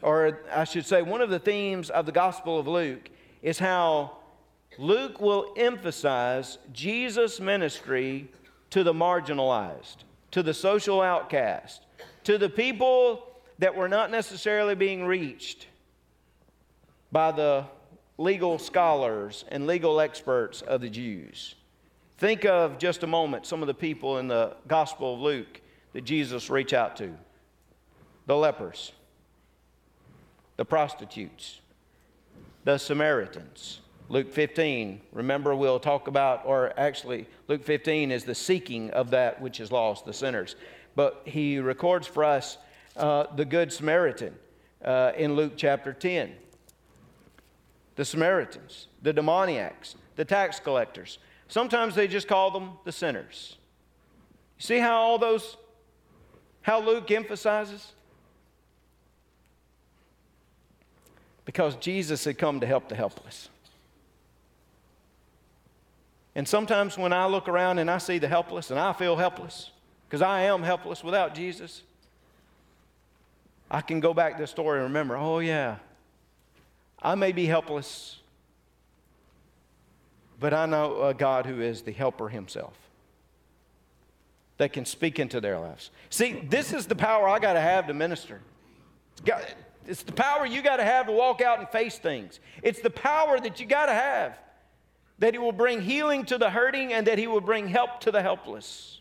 or 0.00 0.40
I 0.50 0.64
should 0.64 0.86
say, 0.86 1.02
one 1.02 1.20
of 1.20 1.28
the 1.28 1.38
themes 1.38 1.90
of 1.90 2.06
the 2.06 2.12
Gospel 2.12 2.58
of 2.58 2.66
Luke, 2.66 3.10
is 3.42 3.58
how 3.58 4.16
Luke 4.78 5.20
will 5.20 5.52
emphasize 5.56 6.56
Jesus' 6.72 7.40
ministry 7.40 8.28
to 8.70 8.82
the 8.82 8.94
marginalized 8.94 10.04
to 10.30 10.42
the 10.42 10.54
social 10.54 11.00
outcast, 11.00 11.86
to 12.24 12.38
the 12.38 12.48
people 12.48 13.26
that 13.58 13.74
were 13.74 13.88
not 13.88 14.10
necessarily 14.10 14.74
being 14.74 15.04
reached 15.04 15.66
by 17.12 17.32
the 17.32 17.64
legal 18.18 18.58
scholars 18.58 19.44
and 19.48 19.66
legal 19.66 20.00
experts 20.00 20.62
of 20.62 20.80
the 20.80 20.90
Jews. 20.90 21.54
Think 22.18 22.44
of 22.44 22.78
just 22.78 23.02
a 23.02 23.06
moment 23.06 23.46
some 23.46 23.62
of 23.62 23.66
the 23.66 23.74
people 23.74 24.18
in 24.18 24.28
the 24.28 24.54
Gospel 24.68 25.14
of 25.14 25.20
Luke 25.20 25.60
that 25.94 26.04
Jesus 26.04 26.50
reached 26.50 26.74
out 26.74 26.96
to 26.98 27.14
the 28.26 28.36
lepers, 28.36 28.92
the 30.56 30.64
prostitutes, 30.64 31.60
the 32.64 32.78
Samaritans, 32.78 33.80
Luke 34.10 34.32
15, 34.32 35.00
remember 35.12 35.54
we'll 35.54 35.78
talk 35.78 36.08
about, 36.08 36.42
or 36.44 36.72
actually, 36.76 37.28
Luke 37.46 37.62
15 37.62 38.10
is 38.10 38.24
the 38.24 38.34
seeking 38.34 38.90
of 38.90 39.10
that 39.10 39.40
which 39.40 39.60
is 39.60 39.70
lost, 39.70 40.04
the 40.04 40.12
sinners. 40.12 40.56
But 40.96 41.22
he 41.26 41.60
records 41.60 42.08
for 42.08 42.24
us 42.24 42.58
uh, 42.96 43.26
the 43.36 43.44
Good 43.44 43.72
Samaritan 43.72 44.34
uh, 44.84 45.12
in 45.16 45.36
Luke 45.36 45.52
chapter 45.56 45.92
10. 45.92 46.32
The 47.94 48.04
Samaritans, 48.04 48.88
the 49.00 49.12
demoniacs, 49.12 49.94
the 50.16 50.24
tax 50.24 50.58
collectors. 50.58 51.18
Sometimes 51.46 51.94
they 51.94 52.08
just 52.08 52.26
call 52.26 52.50
them 52.50 52.72
the 52.84 52.90
sinners. 52.90 53.58
You 54.58 54.64
see 54.64 54.78
how 54.80 54.96
all 54.96 55.18
those, 55.18 55.56
how 56.62 56.80
Luke 56.80 57.12
emphasizes? 57.12 57.92
Because 61.44 61.76
Jesus 61.76 62.24
had 62.24 62.38
come 62.38 62.58
to 62.58 62.66
help 62.66 62.88
the 62.88 62.96
helpless. 62.96 63.50
And 66.40 66.48
sometimes 66.48 66.96
when 66.96 67.12
I 67.12 67.26
look 67.26 67.48
around 67.48 67.80
and 67.80 67.90
I 67.90 67.98
see 67.98 68.16
the 68.16 68.26
helpless 68.26 68.70
and 68.70 68.80
I 68.80 68.94
feel 68.94 69.14
helpless, 69.14 69.72
because 70.08 70.22
I 70.22 70.44
am 70.44 70.62
helpless 70.62 71.04
without 71.04 71.34
Jesus, 71.34 71.82
I 73.70 73.82
can 73.82 74.00
go 74.00 74.14
back 74.14 74.38
to 74.38 74.44
the 74.44 74.46
story 74.46 74.78
and 74.78 74.84
remember, 74.84 75.18
oh, 75.18 75.40
yeah, 75.40 75.76
I 77.02 77.14
may 77.14 77.32
be 77.32 77.44
helpless, 77.44 78.20
but 80.38 80.54
I 80.54 80.64
know 80.64 81.02
a 81.02 81.12
God 81.12 81.44
who 81.44 81.60
is 81.60 81.82
the 81.82 81.92
helper 81.92 82.30
himself 82.30 82.72
that 84.56 84.72
can 84.72 84.86
speak 84.86 85.18
into 85.18 85.42
their 85.42 85.58
lives. 85.58 85.90
See, 86.08 86.40
this 86.48 86.72
is 86.72 86.86
the 86.86 86.96
power 86.96 87.28
I 87.28 87.38
got 87.38 87.52
to 87.52 87.60
have 87.60 87.86
to 87.88 87.92
minister. 87.92 88.40
It's, 89.26 89.54
it's 89.86 90.02
the 90.04 90.12
power 90.12 90.46
you 90.46 90.62
got 90.62 90.78
to 90.78 90.84
have 90.84 91.04
to 91.04 91.12
walk 91.12 91.42
out 91.42 91.58
and 91.58 91.68
face 91.68 91.98
things. 91.98 92.40
It's 92.62 92.80
the 92.80 92.88
power 92.88 93.38
that 93.38 93.60
you 93.60 93.66
got 93.66 93.86
to 93.86 93.92
have 93.92 94.38
that 95.20 95.34
He 95.34 95.38
will 95.38 95.52
bring 95.52 95.82
healing 95.82 96.24
to 96.24 96.38
the 96.38 96.50
hurting 96.50 96.92
and 96.92 97.06
that 97.06 97.18
He 97.18 97.26
will 97.26 97.40
bring 97.40 97.68
help 97.68 98.00
to 98.00 98.10
the 98.10 98.20
helpless. 98.20 99.00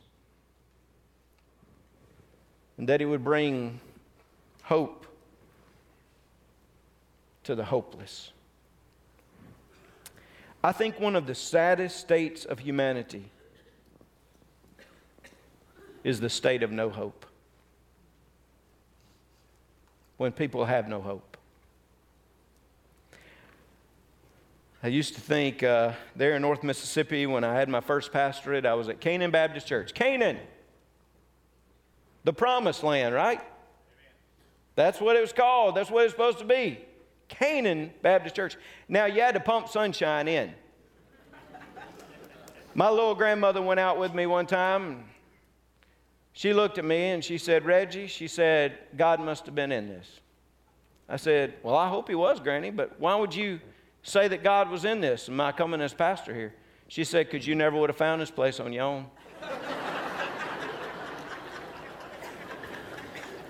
And 2.78 2.88
that 2.88 3.00
He 3.00 3.06
would 3.06 3.24
bring 3.24 3.80
hope 4.64 5.06
to 7.46 7.56
the 7.56 7.66
hopeless. 7.66 8.32
I 10.64 10.74
think 10.74 11.00
one 11.00 11.16
of 11.16 11.26
the 11.26 11.36
saddest 11.36 11.98
states 11.98 12.44
of 12.44 12.60
humanity 12.60 13.32
is 16.04 16.20
the 16.20 16.30
state 16.30 16.64
of 16.64 16.72
no 16.72 16.90
hope. 16.90 17.26
When 20.18 20.34
people 20.34 20.66
have 20.66 20.90
no 20.90 21.02
hope. 21.02 21.29
I 24.82 24.88
used 24.88 25.16
to 25.16 25.22
think 25.22 25.62
uh, 25.62 25.92
there 26.16 26.36
in 26.36 26.42
North 26.42 26.64
Mississippi 26.64 27.26
when 27.26 27.44
I 27.44 27.54
had 27.54 27.68
my 27.68 27.82
first 27.82 28.14
pastorate, 28.14 28.66
I 28.66 28.76
was 28.76 28.88
at 28.88 29.02
Canaan 29.02 29.30
Baptist 29.30 29.68
Church. 29.68 29.94
Canaan, 29.94 30.38
the 32.24 32.32
promised 32.32 32.82
land, 32.82 33.14
right? 33.14 33.42
That's 34.76 35.02
what 35.02 35.18
it 35.18 35.22
was 35.22 35.34
called. 35.34 35.76
That's 35.76 35.92
what 35.92 36.06
it's 36.06 36.14
supposed 36.14 36.40
to 36.40 36.46
be. 36.46 36.80
Canaan 37.28 37.92
Baptist 38.02 38.38
Church. 38.38 38.56
Now, 38.88 39.06
you 39.06 39.22
had 39.22 39.34
to 39.34 39.42
pump 39.42 39.68
sunshine 39.68 40.30
in. 40.30 40.54
My 42.74 42.90
little 42.90 43.16
grandmother 43.16 43.62
went 43.62 43.82
out 43.82 44.00
with 44.00 44.14
me 44.14 44.28
one 44.28 44.46
time. 44.46 45.04
She 46.32 46.54
looked 46.54 46.78
at 46.78 46.86
me 46.86 47.10
and 47.10 47.22
she 47.22 47.38
said, 47.38 47.66
Reggie, 47.66 48.08
she 48.08 48.30
said, 48.30 48.78
God 48.96 49.20
must 49.20 49.46
have 49.46 49.56
been 49.56 49.74
in 49.74 49.90
this. 49.90 50.22
I 51.10 51.18
said, 51.18 51.56
Well, 51.64 51.76
I 51.76 51.90
hope 51.90 52.08
he 52.08 52.16
was, 52.16 52.40
Granny, 52.40 52.70
but 52.70 52.98
why 53.00 53.16
would 53.16 53.36
you 53.36 53.60
say 54.04 54.28
that 54.28 54.44
God 54.44 54.70
was 54.70 54.86
in 54.86 55.02
this? 55.02 55.30
I 55.30 55.52
coming 55.52 55.82
as 55.82 55.94
pastor 55.94 56.34
here? 56.34 56.54
She 56.88 57.04
said, 57.04 57.30
Because 57.30 57.48
you 57.48 57.56
never 57.56 57.78
would 57.78 57.90
have 57.90 57.98
found 57.98 58.22
this 58.22 58.32
place 58.32 58.60
on 58.60 58.74
your 58.74 58.84
own. 58.84 59.06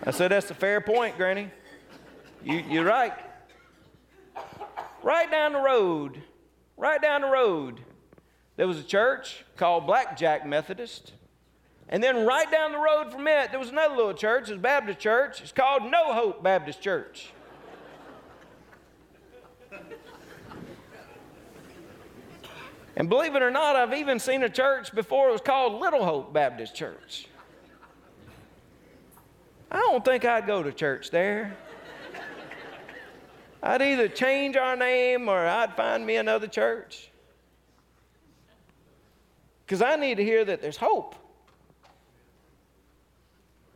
I 0.03 0.11
said, 0.11 0.31
That's 0.31 0.51
a 0.51 0.55
fair 0.55 0.81
point, 0.81 1.17
Granny. 1.17 1.49
You, 2.43 2.63
you're 2.69 2.85
right. 2.85 3.13
Right 5.03 5.31
down 5.31 5.53
the 5.53 5.59
road, 5.59 6.21
right 6.77 7.01
down 7.01 7.21
the 7.21 7.27
road, 7.29 7.81
there 8.57 8.67
was 8.67 8.79
a 8.79 8.83
church 8.83 9.45
called 9.55 9.85
Blackjack 9.85 10.45
Methodist. 10.45 11.13
And 11.87 12.03
then 12.03 12.25
right 12.25 12.49
down 12.51 12.71
the 12.71 12.77
road 12.77 13.11
from 13.11 13.27
it, 13.27 13.51
there 13.51 13.59
was 13.59 13.69
another 13.69 13.95
little 13.95 14.13
church, 14.13 14.43
it's 14.43 14.51
a 14.51 14.57
Baptist 14.57 14.99
church. 14.99 15.41
It's 15.41 15.51
called 15.51 15.89
No 15.89 16.13
Hope 16.13 16.43
Baptist 16.43 16.81
Church. 16.81 17.31
And 22.99 23.07
believe 23.07 23.33
it 23.35 23.41
or 23.41 23.49
not, 23.49 23.77
I've 23.77 23.93
even 23.93 24.19
seen 24.19 24.43
a 24.43 24.49
church 24.49 24.93
before 24.93 25.29
it 25.29 25.31
was 25.31 25.41
called 25.41 25.79
Little 25.79 26.03
Hope 26.03 26.33
Baptist 26.33 26.75
Church. 26.75 27.27
I 29.71 29.77
don't 29.77 30.03
think 30.03 30.25
I'd 30.25 30.45
go 30.45 30.61
to 30.61 30.73
church 30.73 31.09
there. 31.09 31.55
I'd 33.63 33.81
either 33.81 34.09
change 34.09 34.57
our 34.57 34.75
name 34.75 35.29
or 35.29 35.47
I'd 35.47 35.75
find 35.77 36.05
me 36.05 36.17
another 36.17 36.47
church. 36.47 37.09
Because 39.65 39.81
I 39.81 39.95
need 39.95 40.15
to 40.15 40.23
hear 40.23 40.43
that 40.43 40.61
there's 40.61 40.77
hope. 40.77 41.15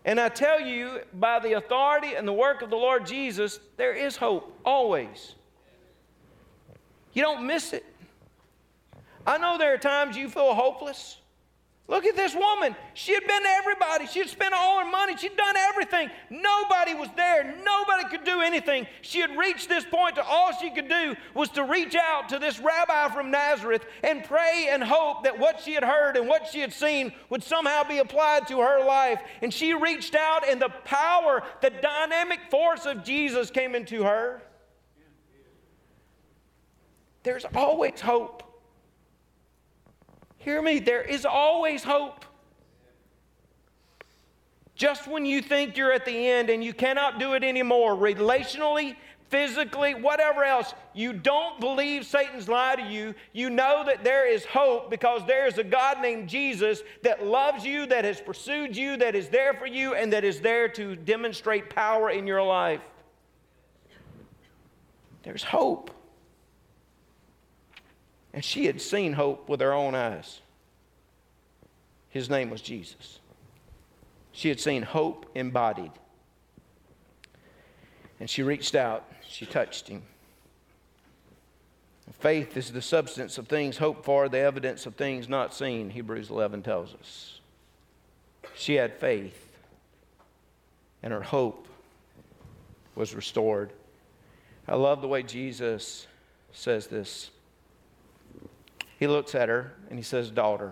And 0.03 0.19
I 0.19 0.27
tell 0.27 0.59
you, 0.59 0.99
by 1.13 1.39
the 1.39 1.53
authority 1.53 2.15
and 2.15 2.27
the 2.27 2.33
work 2.33 2.61
of 2.61 2.69
the 2.69 2.75
Lord 2.75 3.05
Jesus, 3.05 3.61
there 3.77 3.93
is 3.93 4.17
hope 4.17 4.59
always. 4.65 5.35
You 7.13 7.21
don't 7.21 7.47
miss 7.47 7.71
it. 7.71 7.85
I 9.25 9.37
know 9.37 9.57
there 9.57 9.73
are 9.73 9.77
times 9.77 10.17
you 10.17 10.29
feel 10.29 10.53
hopeless. 10.53 11.17
Look 11.85 12.05
at 12.05 12.15
this 12.15 12.33
woman. 12.33 12.77
She 12.93 13.13
had 13.13 13.27
been 13.27 13.43
to 13.43 13.49
everybody. 13.49 14.07
She 14.07 14.19
had 14.19 14.29
spent 14.29 14.53
all 14.53 14.79
her 14.79 14.89
money. 14.89 15.17
She'd 15.17 15.35
done 15.35 15.57
everything. 15.57 16.09
Nobody 16.29 16.93
was 16.93 17.09
there. 17.17 17.55
Nobody 17.61 18.07
could 18.09 18.23
do 18.23 18.39
anything. 18.39 18.87
She 19.01 19.19
had 19.19 19.37
reached 19.37 19.67
this 19.67 19.83
point 19.83 20.15
to 20.15 20.23
all 20.23 20.53
she 20.53 20.69
could 20.69 20.87
do 20.87 21.15
was 21.33 21.49
to 21.49 21.65
reach 21.65 21.93
out 21.93 22.29
to 22.29 22.39
this 22.39 22.57
rabbi 22.57 23.09
from 23.09 23.31
Nazareth 23.31 23.85
and 24.01 24.23
pray 24.23 24.69
and 24.69 24.81
hope 24.81 25.25
that 25.25 25.37
what 25.37 25.59
she 25.59 25.73
had 25.73 25.83
heard 25.83 26.15
and 26.15 26.25
what 26.25 26.47
she 26.47 26.61
had 26.61 26.71
seen 26.71 27.11
would 27.29 27.43
somehow 27.43 27.83
be 27.83 27.97
applied 27.97 28.47
to 28.47 28.61
her 28.61 28.85
life. 28.85 29.19
And 29.41 29.53
she 29.53 29.73
reached 29.73 30.15
out, 30.15 30.47
and 30.47 30.61
the 30.61 30.69
power, 30.85 31.43
the 31.61 31.69
dynamic 31.69 32.39
force 32.49 32.85
of 32.85 33.03
Jesus 33.03 33.51
came 33.51 33.75
into 33.75 34.03
her. 34.03 34.41
There's 37.23 37.45
always 37.53 37.99
hope. 37.99 38.52
Hear 40.43 40.61
me, 40.61 40.79
there 40.79 41.01
is 41.01 41.25
always 41.25 41.83
hope. 41.83 42.25
Just 44.75 45.07
when 45.07 45.25
you 45.25 45.41
think 45.41 45.77
you're 45.77 45.93
at 45.93 46.05
the 46.05 46.29
end 46.29 46.49
and 46.49 46.61
you 46.61 46.73
cannot 46.73 47.17
do 47.17 47.33
it 47.33 47.43
anymore, 47.43 47.95
relationally, 47.95 48.97
physically, 49.29 49.93
whatever 49.93 50.43
else, 50.43 50.73
you 50.93 51.13
don't 51.13 51.61
believe 51.61 52.05
Satan's 52.05 52.49
lie 52.49 52.75
to 52.75 52.81
you. 52.81 53.15
You 53.31 53.49
know 53.49 53.83
that 53.85 54.03
there 54.03 54.29
is 54.29 54.43
hope 54.45 54.89
because 54.89 55.25
there 55.25 55.47
is 55.47 55.57
a 55.57 55.63
God 55.63 56.01
named 56.01 56.27
Jesus 56.27 56.83
that 57.03 57.25
loves 57.25 57.63
you, 57.63 57.85
that 57.85 58.03
has 58.03 58.19
pursued 58.19 58.75
you, 58.75 58.97
that 58.97 59.15
is 59.15 59.29
there 59.29 59.53
for 59.53 59.65
you, 59.65 59.95
and 59.95 60.11
that 60.11 60.25
is 60.25 60.41
there 60.41 60.67
to 60.69 60.97
demonstrate 60.97 61.69
power 61.69 62.09
in 62.09 62.27
your 62.27 62.43
life. 62.43 62.81
There's 65.23 65.43
hope. 65.43 65.89
And 68.33 68.43
she 68.43 68.65
had 68.65 68.81
seen 68.81 69.13
hope 69.13 69.47
with 69.47 69.61
her 69.61 69.73
own 69.73 69.93
eyes. 69.93 70.41
His 72.09 72.29
name 72.29 72.49
was 72.49 72.61
Jesus. 72.61 73.19
She 74.31 74.49
had 74.49 74.59
seen 74.59 74.81
hope 74.81 75.25
embodied. 75.35 75.91
And 78.19 78.29
she 78.29 78.43
reached 78.43 78.75
out, 78.75 79.05
she 79.27 79.45
touched 79.45 79.87
him. 79.87 80.03
Faith 82.19 82.57
is 82.57 82.71
the 82.71 82.81
substance 82.81 83.37
of 83.37 83.47
things 83.47 83.77
hoped 83.77 84.05
for, 84.05 84.29
the 84.29 84.39
evidence 84.39 84.85
of 84.85 84.95
things 84.95 85.29
not 85.29 85.53
seen, 85.53 85.89
Hebrews 85.89 86.29
11 86.29 86.63
tells 86.63 86.93
us. 86.93 87.39
She 88.55 88.75
had 88.75 88.93
faith, 88.93 89.51
and 91.01 91.11
her 91.11 91.21
hope 91.21 91.67
was 92.95 93.15
restored. 93.15 93.71
I 94.67 94.75
love 94.75 95.01
the 95.01 95.07
way 95.07 95.23
Jesus 95.23 96.07
says 96.51 96.87
this. 96.87 97.29
He 99.03 99.07
looks 99.07 99.35
at 99.35 99.49
her 99.49 99.73
and 99.89 99.99
he 99.99 100.03
says, 100.03 100.31
Daughter. 100.31 100.71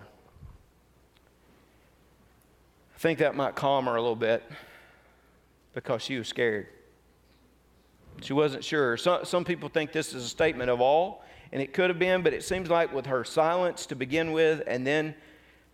I 2.95 2.97
think 2.97 3.19
that 3.19 3.35
might 3.35 3.55
calm 3.55 3.87
her 3.87 3.95
a 3.97 4.01
little 4.01 4.15
bit 4.15 4.41
because 5.73 6.01
she 6.01 6.17
was 6.17 6.29
scared. 6.29 6.67
She 8.21 8.31
wasn't 8.31 8.63
sure. 8.63 8.95
Some, 8.95 9.25
some 9.25 9.43
people 9.43 9.67
think 9.67 9.91
this 9.91 10.13
is 10.13 10.23
a 10.23 10.29
statement 10.29 10.69
of 10.69 10.79
all, 10.79 11.25
and 11.51 11.61
it 11.61 11.73
could 11.73 11.89
have 11.89 11.99
been, 11.99 12.21
but 12.21 12.31
it 12.31 12.45
seems 12.45 12.69
like 12.69 12.93
with 12.93 13.07
her 13.07 13.25
silence 13.25 13.85
to 13.87 13.95
begin 13.95 14.31
with, 14.31 14.63
and 14.65 14.87
then 14.87 15.13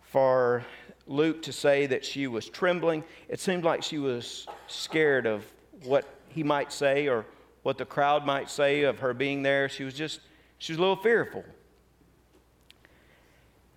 for 0.02 0.64
Luke 1.06 1.42
to 1.42 1.52
say 1.52 1.86
that 1.86 2.04
she 2.04 2.26
was 2.26 2.48
trembling, 2.48 3.04
it 3.28 3.38
seemed 3.38 3.62
like 3.62 3.84
she 3.84 3.98
was 3.98 4.48
scared 4.66 5.26
of 5.26 5.44
what 5.84 6.12
he 6.26 6.42
might 6.42 6.72
say 6.72 7.06
or 7.06 7.24
what 7.62 7.78
the 7.78 7.84
crowd 7.84 8.26
might 8.26 8.50
say 8.50 8.82
of 8.82 8.98
her 8.98 9.14
being 9.14 9.44
there. 9.44 9.68
She 9.68 9.84
was 9.84 9.94
just, 9.94 10.18
she 10.58 10.72
was 10.72 10.78
a 10.78 10.80
little 10.80 10.96
fearful. 10.96 11.44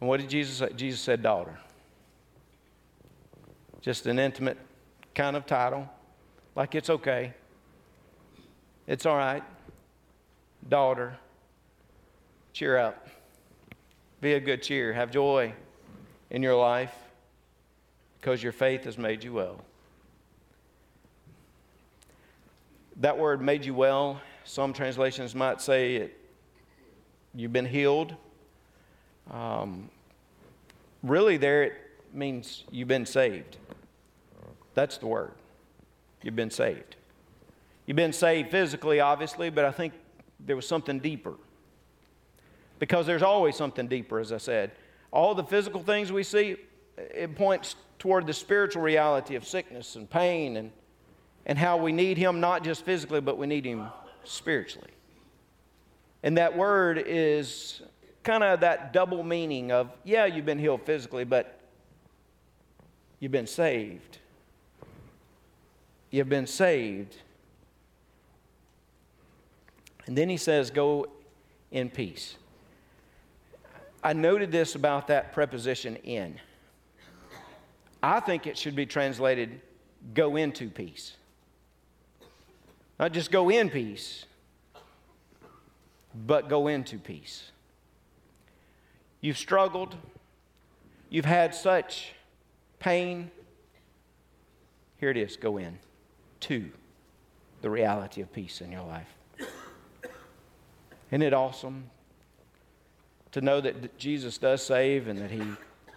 And 0.02 0.10
what 0.10 0.20
did 0.20 0.30
Jesus 0.30 0.58
say? 0.58 0.70
Jesus 0.76 0.99
said, 0.99 1.22
daughter. 1.22 1.58
Just 3.82 4.08
an 4.08 4.20
intimate 4.20 4.58
kind 5.16 5.36
of 5.36 5.45
title, 5.45 5.88
like 6.56 6.76
it's 6.76 6.89
okay. 6.89 7.34
It's 8.88 9.06
all 9.06 9.16
right. 9.16 9.43
Daughter, 10.68 11.16
cheer 12.54 12.78
up. 12.78 13.08
Be 14.20 14.34
a 14.34 14.39
good 14.39 14.62
cheer. 14.62 14.93
Have 14.93 15.12
joy 15.12 15.54
in 16.30 16.43
your 16.43 16.56
life 16.56 16.93
because 18.20 18.43
your 18.43 18.52
faith 18.52 18.84
has 18.84 18.97
made 18.97 19.24
you 19.24 19.34
well. 19.34 19.58
That 22.97 23.18
word 23.18 23.41
made 23.41 23.66
you 23.66 23.74
well, 23.74 24.22
some 24.43 24.74
translations 24.74 25.34
might 25.34 25.60
say 25.60 25.95
it, 25.95 26.20
you've 27.34 27.54
been 27.54 27.66
healed. 27.66 28.16
Um, 29.30 29.89
really, 31.03 31.38
there 31.38 31.63
it 31.63 31.74
means 32.13 32.63
you've 32.72 32.88
been 32.88 33.05
saved. 33.05 33.57
That's 34.74 34.97
the 34.97 35.07
word. 35.07 35.34
You've 36.22 36.36
been 36.36 36.51
saved. 36.51 36.95
You've 37.86 37.97
been 37.97 38.13
saved 38.13 38.51
physically, 38.51 38.99
obviously, 38.99 39.49
but 39.49 39.65
I 39.65 39.72
think 39.72 39.93
there 40.39 40.55
was 40.55 40.67
something 40.67 40.99
deeper. 40.99 41.34
Because 42.80 43.05
there's 43.05 43.24
always 43.24 43.55
something 43.55 43.88
deeper, 43.88 44.19
as 44.19 44.32
I 44.32 44.38
said. 44.38 44.72
All 45.11 45.36
the 45.36 45.43
physical 45.43 45.84
things 45.84 46.11
we 46.11 46.24
see, 46.24 46.55
it 46.97 47.36
points 47.36 47.76
toward 47.99 48.26
the 48.26 48.34
spiritual 48.34 48.82
reality 48.82 49.36
of 49.36 49.45
sickness 49.45 49.95
and 49.95 50.09
pain 50.09 50.57
and, 50.57 50.72
and 51.45 51.57
how 51.57 51.78
we 51.78 51.91
need 51.91 52.17
Him 52.17 52.39
not 52.39 52.63
just 52.63 52.86
physically, 52.86 53.22
but 53.22 53.38
we 53.38 53.45
need 53.45 53.65
Him 53.65 53.88
spiritually. 54.24 54.89
And 56.24 56.38
that 56.38 56.55
word 56.55 57.03
is 57.05 57.82
kind 58.24 58.43
of 58.43 58.59
that 58.61 58.93
double 58.93 59.24
meaning 59.24 59.72
of, 59.72 59.89
yeah, 60.03 60.26
you've 60.26 60.45
been 60.45 60.59
healed 60.59 60.84
physically, 60.84 61.24
but 61.24 61.59
you've 63.19 63.32
been 63.32 63.47
saved. 63.47 64.19
You've 66.09 66.30
been 66.30 66.47
saved. 66.47 67.15
And 70.05 70.17
then 70.17 70.30
he 70.30 70.38
says, 70.38 70.72
go 70.72 71.07
in 71.72 71.89
peace. 71.89 72.36
I 74.03 74.13
noted 74.13 74.51
this 74.51 74.76
about 74.76 75.07
that 75.07 75.32
preposition 75.32 75.95
in. 75.97 76.39
I 78.01 78.19
think 78.19 78.47
it 78.47 78.57
should 78.57 78.76
be 78.76 78.86
translated 78.86 79.61
go 80.13 80.36
into 80.36 80.69
peace. 80.69 81.15
Not 82.99 83.13
just 83.13 83.32
go 83.32 83.49
in 83.49 83.69
peace, 83.69 84.26
but 86.26 86.49
go 86.49 86.67
into 86.67 86.97
peace. 86.97 87.51
You've 89.22 89.38
struggled, 89.38 89.95
you've 91.09 91.26
had 91.26 91.53
such 91.53 92.13
pain. 92.80 93.30
Here 94.97 95.11
it 95.11 95.17
is 95.17 95.38
go 95.38 95.57
in 95.57 95.78
to 96.41 96.72
the 97.61 97.69
reality 97.69 98.22
of 98.22 98.34
peace 98.34 98.61
in 98.61 98.72
your 98.72 98.84
life. 98.84 99.07
Isn't 101.11 101.22
it 101.22 101.34
awesome 101.34 101.89
to 103.32 103.41
know 103.41 103.61
that 103.61 103.97
Jesus 103.97 104.38
does 104.39 104.63
save 104.63 105.07
and 105.07 105.19
that 105.19 105.30
He 105.30 105.43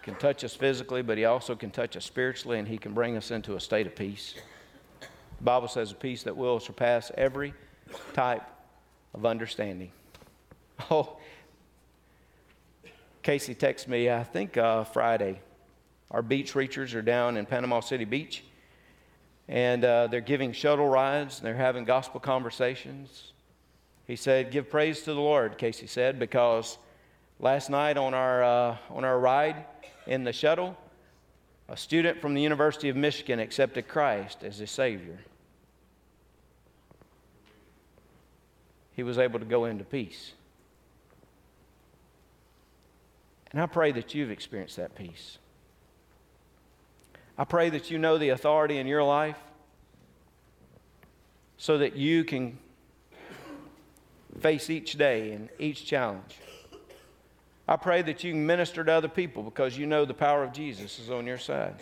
can 0.03 0.15
touch 0.15 0.43
us 0.43 0.53
physically, 0.53 1.01
but 1.01 1.17
He 1.17 1.25
also 1.25 1.55
can 1.55 1.71
touch 1.71 1.97
us 1.97 2.05
spiritually 2.05 2.59
and 2.59 2.67
He 2.67 2.77
can 2.77 2.93
bring 2.93 3.17
us 3.17 3.31
into 3.31 3.55
a 3.55 3.59
state 3.59 3.87
of 3.87 3.95
peace? 3.95 4.35
The 4.99 5.43
Bible 5.43 5.67
says 5.67 5.91
a 5.91 5.95
peace 5.95 6.23
that 6.23 6.37
will 6.37 6.59
surpass 6.59 7.11
every 7.17 7.53
type 8.13 8.43
of 9.13 9.25
understanding. 9.25 9.91
Oh, 10.91 11.15
Casey 13.25 13.55
texted 13.55 13.87
me, 13.87 14.07
I 14.07 14.23
think 14.23 14.55
uh, 14.55 14.83
Friday. 14.83 15.39
Our 16.11 16.21
beach 16.21 16.53
reachers 16.53 16.93
are 16.93 17.01
down 17.01 17.37
in 17.37 17.47
Panama 17.47 17.79
City 17.79 18.05
Beach, 18.05 18.43
and 19.47 19.83
uh, 19.83 20.05
they're 20.05 20.21
giving 20.21 20.51
shuttle 20.51 20.87
rides, 20.87 21.39
and 21.39 21.47
they're 21.47 21.55
having 21.55 21.85
gospel 21.85 22.19
conversations. 22.19 23.31
He 24.05 24.15
said, 24.15 24.51
Give 24.51 24.69
praise 24.69 25.01
to 25.01 25.15
the 25.15 25.19
Lord, 25.19 25.57
Casey 25.57 25.87
said, 25.87 26.19
because 26.19 26.77
last 27.39 27.71
night 27.71 27.97
on 27.97 28.13
our, 28.13 28.43
uh, 28.43 28.77
on 28.91 29.03
our 29.03 29.19
ride 29.19 29.65
in 30.05 30.23
the 30.23 30.31
shuttle, 30.31 30.77
a 31.67 31.75
student 31.75 32.21
from 32.21 32.35
the 32.35 32.43
University 32.43 32.89
of 32.89 32.95
Michigan 32.95 33.39
accepted 33.39 33.87
Christ 33.87 34.43
as 34.43 34.59
his 34.59 34.69
Savior. 34.69 35.17
He 38.95 39.01
was 39.01 39.17
able 39.17 39.39
to 39.39 39.45
go 39.45 39.65
into 39.65 39.83
peace. 39.83 40.33
And 43.55 43.63
I 43.63 43.67
pray 43.67 43.93
that 43.93 44.13
you've 44.13 44.31
experienced 44.31 44.75
that 44.75 44.95
peace. 44.95 45.37
I 47.37 47.45
pray 47.45 47.69
that 47.69 47.89
you 47.89 47.97
know 47.97 48.17
the 48.17 48.29
authority 48.29 48.79
in 48.79 48.85
your 48.85 49.01
life 49.01 49.37
so 51.57 51.77
that 51.77 51.95
you 51.95 52.25
can 52.25 52.57
face 54.41 54.69
each 54.69 54.97
day 54.97 55.31
and 55.31 55.47
each 55.57 55.85
challenge. 55.85 56.35
I 57.65 57.77
pray 57.77 58.01
that 58.01 58.25
you 58.25 58.33
can 58.33 58.45
minister 58.45 58.83
to 58.83 58.91
other 58.91 59.07
people 59.07 59.41
because 59.41 59.77
you 59.77 59.85
know 59.85 60.03
the 60.03 60.13
power 60.13 60.43
of 60.43 60.51
Jesus 60.51 60.99
is 60.99 61.09
on 61.09 61.25
your 61.25 61.37
side. 61.37 61.81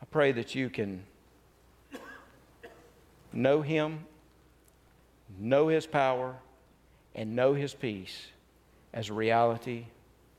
I 0.00 0.06
pray 0.10 0.32
that 0.32 0.54
you 0.54 0.70
can 0.70 1.04
know 3.30 3.60
Him, 3.60 4.06
know 5.38 5.68
His 5.68 5.84
power, 5.84 6.34
and 7.14 7.36
know 7.36 7.52
His 7.52 7.74
peace 7.74 8.28
as 8.94 9.10
reality 9.10 9.84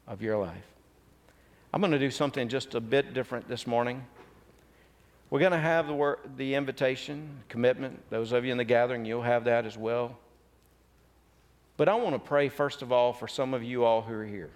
of 0.08 0.22
your 0.22 0.38
life. 0.38 0.66
I'm 1.74 1.82
going 1.82 1.91
to 1.91 1.99
do 1.99 2.10
something 2.10 2.47
just 2.47 2.74
a 2.74 2.80
bit 2.80 3.14
different 3.14 3.49
this 3.49 3.68
morning. 3.68 4.03
We're 5.30 5.41
going 5.41 5.51
to 5.51 5.60
have 5.60 5.88
the, 5.88 5.93
work, 5.93 6.38
the 6.38 6.56
invitation, 6.56 7.43
commitment. 7.49 8.01
Those 8.10 8.32
of 8.32 8.45
you 8.45 8.51
in 8.53 8.58
the 8.58 8.64
gathering, 8.64 9.03
you'll 9.03 9.24
have 9.24 9.43
that 9.43 9.66
as 9.66 9.78
well. 9.78 10.18
But 11.76 11.89
I 11.89 11.95
want 11.95 12.16
to 12.16 12.20
pray, 12.20 12.47
first 12.47 12.82
of 12.82 12.93
all, 12.93 13.12
for 13.12 13.28
some 13.28 13.53
of 13.53 13.62
you 13.62 13.84
all 13.84 14.01
who 14.01 14.14
are 14.14 14.26
here. 14.26 14.51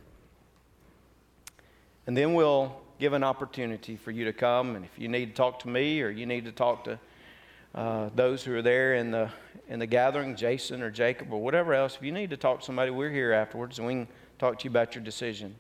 And 2.08 2.16
then 2.16 2.34
we'll 2.34 2.80
give 3.00 3.12
an 3.12 3.24
opportunity 3.24 3.98
for 3.98 4.12
you 4.12 4.24
to 4.26 4.34
come. 4.34 4.78
And 4.78 4.86
if 4.86 4.98
you 4.98 5.10
need 5.10 5.28
to 5.28 5.34
talk 5.34 5.60
to 5.60 5.68
me 5.68 6.02
or 6.02 6.10
you 6.10 6.26
need 6.26 6.46
to 6.46 6.54
talk 6.54 6.86
to 6.86 6.98
uh, 7.76 8.10
those 8.16 8.44
who 8.44 8.56
are 8.56 8.62
there 8.62 8.96
in 8.96 9.12
the, 9.12 9.30
in 9.68 9.80
the 9.80 9.86
gathering, 9.86 10.36
Jason 10.36 10.82
or 10.82 10.90
Jacob 10.90 11.32
or 11.32 11.42
whatever 11.42 11.74
else, 11.74 11.96
if 11.96 12.04
you 12.04 12.12
need 12.12 12.30
to 12.32 12.38
talk 12.38 12.60
to 12.60 12.66
somebody, 12.66 12.92
we're 12.92 13.12
here 13.12 13.32
afterwards 13.32 13.78
and 13.78 13.88
we 13.88 13.94
can 13.94 14.08
talk 14.40 14.60
to 14.60 14.64
you 14.64 14.70
about 14.70 14.96
your 14.96 15.04
decision. 15.04 15.56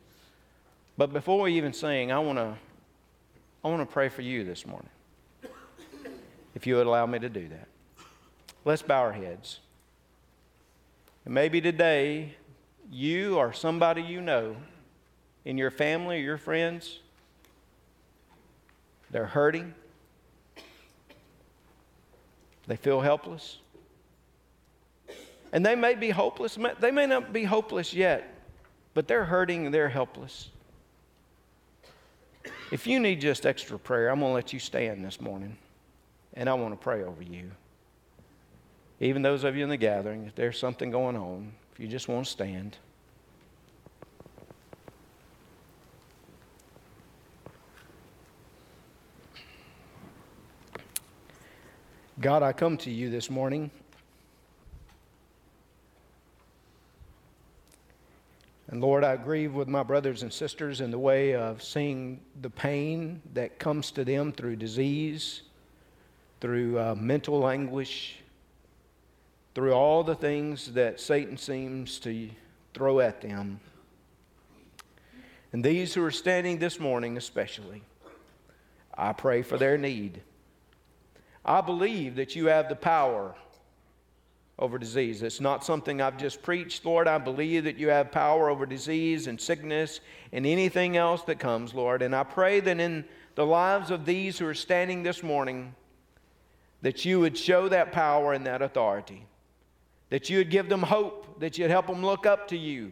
But 0.97 1.13
before 1.13 1.41
we 1.41 1.53
even 1.53 1.71
sing, 1.73 2.11
I 2.11 2.19
want 2.19 2.39
to 2.39 2.55
I 3.63 3.67
want 3.67 3.81
to 3.81 3.93
pray 3.93 4.07
for 4.07 4.21
you 4.21 4.45
this 4.45 4.65
morning. 4.65 4.89
If 6.55 6.65
you 6.65 6.75
would 6.75 6.87
allow 6.87 7.05
me 7.05 7.19
to 7.19 7.29
do 7.29 7.47
that. 7.49 7.67
Let's 8.63 8.81
bow 8.81 9.01
our 9.01 9.11
heads. 9.11 9.59
And 11.25 11.33
maybe 11.33 11.59
today, 11.59 12.35
you 12.89 13.37
or 13.37 13.53
somebody 13.53 14.01
you 14.01 14.21
know 14.21 14.55
in 15.43 15.57
your 15.57 15.71
family 15.71 16.17
or 16.17 16.23
your 16.23 16.37
friends, 16.37 16.99
they're 19.11 19.25
hurting. 19.25 19.73
They 22.69 22.75
feel 22.75 23.01
helpless. 23.01 23.57
And 25.51 25.65
they 25.65 25.73
may 25.73 25.95
be 25.95 26.11
hopeless. 26.11 26.55
They 26.79 26.91
may 26.91 27.07
not 27.07 27.33
be 27.33 27.43
hopeless 27.43 27.95
yet, 27.95 28.31
but 28.93 29.07
they're 29.07 29.25
hurting 29.25 29.65
and 29.65 29.73
they're 29.73 29.89
helpless. 29.89 30.49
If 32.71 32.85
you 32.85 32.99
need 32.99 33.21
just 33.21 33.47
extra 33.47 33.79
prayer, 33.79 34.09
I'm 34.09 34.19
going 34.19 34.29
to 34.29 34.35
let 34.35 34.53
you 34.53 34.59
stand 34.59 35.03
this 35.03 35.19
morning 35.19 35.57
and 36.35 36.47
I 36.47 36.53
want 36.53 36.73
to 36.73 36.77
pray 36.77 37.03
over 37.03 37.23
you. 37.23 37.49
Even 38.99 39.23
those 39.23 39.43
of 39.43 39.55
you 39.57 39.63
in 39.63 39.69
the 39.69 39.77
gathering, 39.77 40.27
if 40.27 40.35
there's 40.35 40.59
something 40.59 40.91
going 40.91 41.17
on, 41.17 41.51
if 41.73 41.79
you 41.79 41.87
just 41.87 42.07
want 42.07 42.25
to 42.25 42.31
stand. 42.31 42.77
God, 52.21 52.43
I 52.43 52.51
come 52.51 52.75
to 52.79 52.91
you 52.91 53.09
this 53.09 53.29
morning. 53.29 53.71
And 58.67 58.81
Lord, 58.81 59.05
I 59.05 59.15
grieve 59.15 59.53
with 59.53 59.69
my 59.69 59.83
brothers 59.83 60.21
and 60.21 60.33
sisters 60.33 60.81
in 60.81 60.91
the 60.91 60.99
way 60.99 61.33
of 61.33 61.63
seeing 61.63 62.19
the 62.41 62.49
pain 62.49 63.21
that 63.35 63.57
comes 63.57 63.91
to 63.91 64.03
them 64.03 64.33
through 64.33 64.57
disease, 64.57 65.43
through 66.41 66.77
uh, 66.77 66.95
mental 66.95 67.47
anguish, 67.47 68.17
through 69.55 69.71
all 69.71 70.03
the 70.03 70.15
things 70.15 70.73
that 70.73 70.99
Satan 70.99 71.37
seems 71.37 71.99
to 71.99 72.29
throw 72.73 72.99
at 72.99 73.21
them. 73.21 73.61
And 75.53 75.63
these 75.63 75.93
who 75.93 76.03
are 76.03 76.11
standing 76.11 76.59
this 76.59 76.81
morning, 76.81 77.15
especially, 77.15 77.81
I 78.93 79.13
pray 79.13 79.41
for 79.41 79.57
their 79.57 79.77
need. 79.77 80.21
I 81.49 81.61
believe 81.61 82.15
that 82.17 82.35
you 82.35 82.45
have 82.45 82.69
the 82.69 82.75
power 82.75 83.33
over 84.59 84.77
disease. 84.77 85.23
It's 85.23 85.41
not 85.41 85.65
something 85.65 85.99
I've 85.99 86.17
just 86.17 86.43
preached, 86.43 86.85
Lord. 86.85 87.07
I 87.07 87.17
believe 87.17 87.63
that 87.63 87.79
you 87.79 87.89
have 87.89 88.11
power 88.11 88.51
over 88.51 88.67
disease 88.67 89.25
and 89.25 89.41
sickness 89.41 89.99
and 90.31 90.45
anything 90.45 90.95
else 90.95 91.23
that 91.23 91.39
comes, 91.39 91.73
Lord. 91.73 92.03
And 92.03 92.15
I 92.15 92.23
pray 92.23 92.59
that 92.59 92.79
in 92.79 93.03
the 93.33 93.47
lives 93.47 93.89
of 93.89 94.05
these 94.05 94.37
who 94.37 94.45
are 94.45 94.53
standing 94.53 95.01
this 95.01 95.23
morning, 95.23 95.73
that 96.83 97.03
you 97.03 97.19
would 97.19 97.35
show 97.35 97.67
that 97.67 97.91
power 97.91 98.33
and 98.33 98.45
that 98.45 98.61
authority, 98.61 99.25
that 100.11 100.29
you 100.29 100.37
would 100.37 100.51
give 100.51 100.69
them 100.69 100.83
hope, 100.83 101.39
that 101.39 101.57
you'd 101.57 101.71
help 101.71 101.87
them 101.87 102.05
look 102.05 102.27
up 102.27 102.49
to 102.49 102.57
you, 102.57 102.91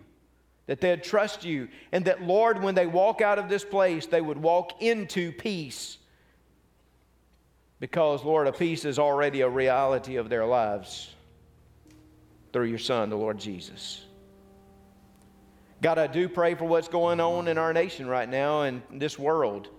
that 0.65 0.81
they'd 0.81 1.03
trust 1.03 1.45
you, 1.45 1.67
and 1.91 2.05
that, 2.05 2.23
Lord, 2.23 2.63
when 2.63 2.73
they 2.73 2.87
walk 2.87 3.21
out 3.21 3.37
of 3.37 3.49
this 3.49 3.63
place, 3.63 4.07
they 4.07 4.19
would 4.19 4.41
walk 4.41 4.81
into 4.81 5.31
peace 5.31 5.99
because, 7.79 8.23
Lord, 8.23 8.47
a 8.47 8.51
peace 8.51 8.85
is 8.85 8.97
already 8.97 9.41
a 9.41 9.49
reality 9.49 10.15
of 10.15 10.29
their 10.29 10.45
lives 10.45 11.13
through 12.51 12.65
your 12.65 12.79
Son, 12.79 13.09
the 13.09 13.15
Lord 13.15 13.37
Jesus. 13.37 14.03
God, 15.81 15.99
I 15.99 16.07
do 16.07 16.27
pray 16.27 16.55
for 16.55 16.65
what's 16.65 16.87
going 16.87 17.19
on 17.19 17.47
in 17.47 17.59
our 17.59 17.71
nation 17.71 18.07
right 18.07 18.27
now 18.27 18.63
and 18.63 18.81
this 18.91 19.19
world. 19.19 19.69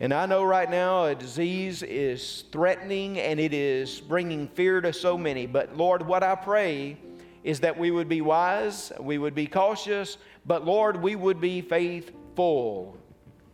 And 0.00 0.14
I 0.14 0.24
know 0.24 0.42
right 0.42 0.70
now 0.70 1.06
a 1.06 1.14
disease 1.14 1.82
is 1.82 2.44
threatening 2.50 3.18
and 3.18 3.38
it 3.38 3.52
is 3.52 4.00
bringing 4.00 4.48
fear 4.48 4.80
to 4.80 4.92
so 4.92 5.18
many. 5.18 5.46
But 5.46 5.76
Lord, 5.76 6.06
what 6.06 6.22
I 6.22 6.34
pray 6.34 6.96
is 7.44 7.60
that 7.60 7.76
we 7.76 7.90
would 7.90 8.08
be 8.08 8.20
wise, 8.20 8.90
we 8.98 9.18
would 9.18 9.34
be 9.34 9.46
cautious, 9.46 10.16
but 10.46 10.64
Lord, 10.64 11.02
we 11.02 11.14
would 11.14 11.40
be 11.40 11.60
faithful. 11.60 12.96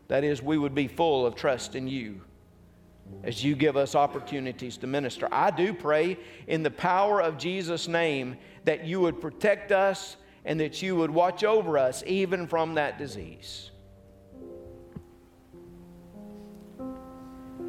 That 0.09 0.23
is, 0.23 0.43
we 0.43 0.59
would 0.59 0.75
be 0.75 0.87
full 0.87 1.27
of 1.27 1.35
trust 1.35 1.75
in 1.75 1.89
you 1.89 2.21
as 3.23 3.43
you 3.43 3.55
give 3.55 3.77
us 3.77 3.95
opportunities 3.95 4.77
to 4.79 4.87
minister. 4.87 5.29
I 5.33 5.51
do 5.51 5.73
pray 5.73 6.19
in 6.47 6.63
the 6.63 6.71
power 6.71 7.21
of 7.21 7.39
Jesus' 7.39 7.89
name 7.89 8.37
that 8.65 8.85
you 8.85 9.01
would 9.01 9.21
protect 9.21 9.73
us 9.73 10.17
and 10.45 10.61
that 10.61 10.83
you 10.83 10.97
would 10.97 11.11
watch 11.11 11.43
over 11.43 11.79
us 11.79 12.03
even 12.07 12.47
from 12.47 12.75
that 12.75 12.99
disease. 12.99 13.71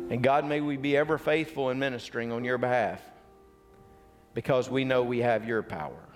And 0.10 0.22
God, 0.22 0.46
may 0.46 0.62
we 0.62 0.78
be 0.78 0.96
ever 0.96 1.18
faithful 1.18 1.70
in 1.72 1.80
ministering 1.80 2.32
on 2.32 2.44
your 2.44 2.58
behalf 2.58 3.02
because 4.34 4.70
we 4.70 4.84
know 4.84 5.02
we 5.02 5.20
have 5.20 5.48
your 5.48 5.64
power. 5.64 6.10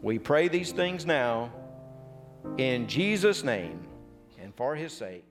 We 0.00 0.18
pray 0.18 0.48
these 0.48 0.72
things 0.72 1.06
now 1.06 1.52
in 2.58 2.86
Jesus' 2.86 3.44
name 3.44 3.86
and 4.40 4.54
for 4.54 4.74
his 4.74 4.92
sake. 4.92 5.29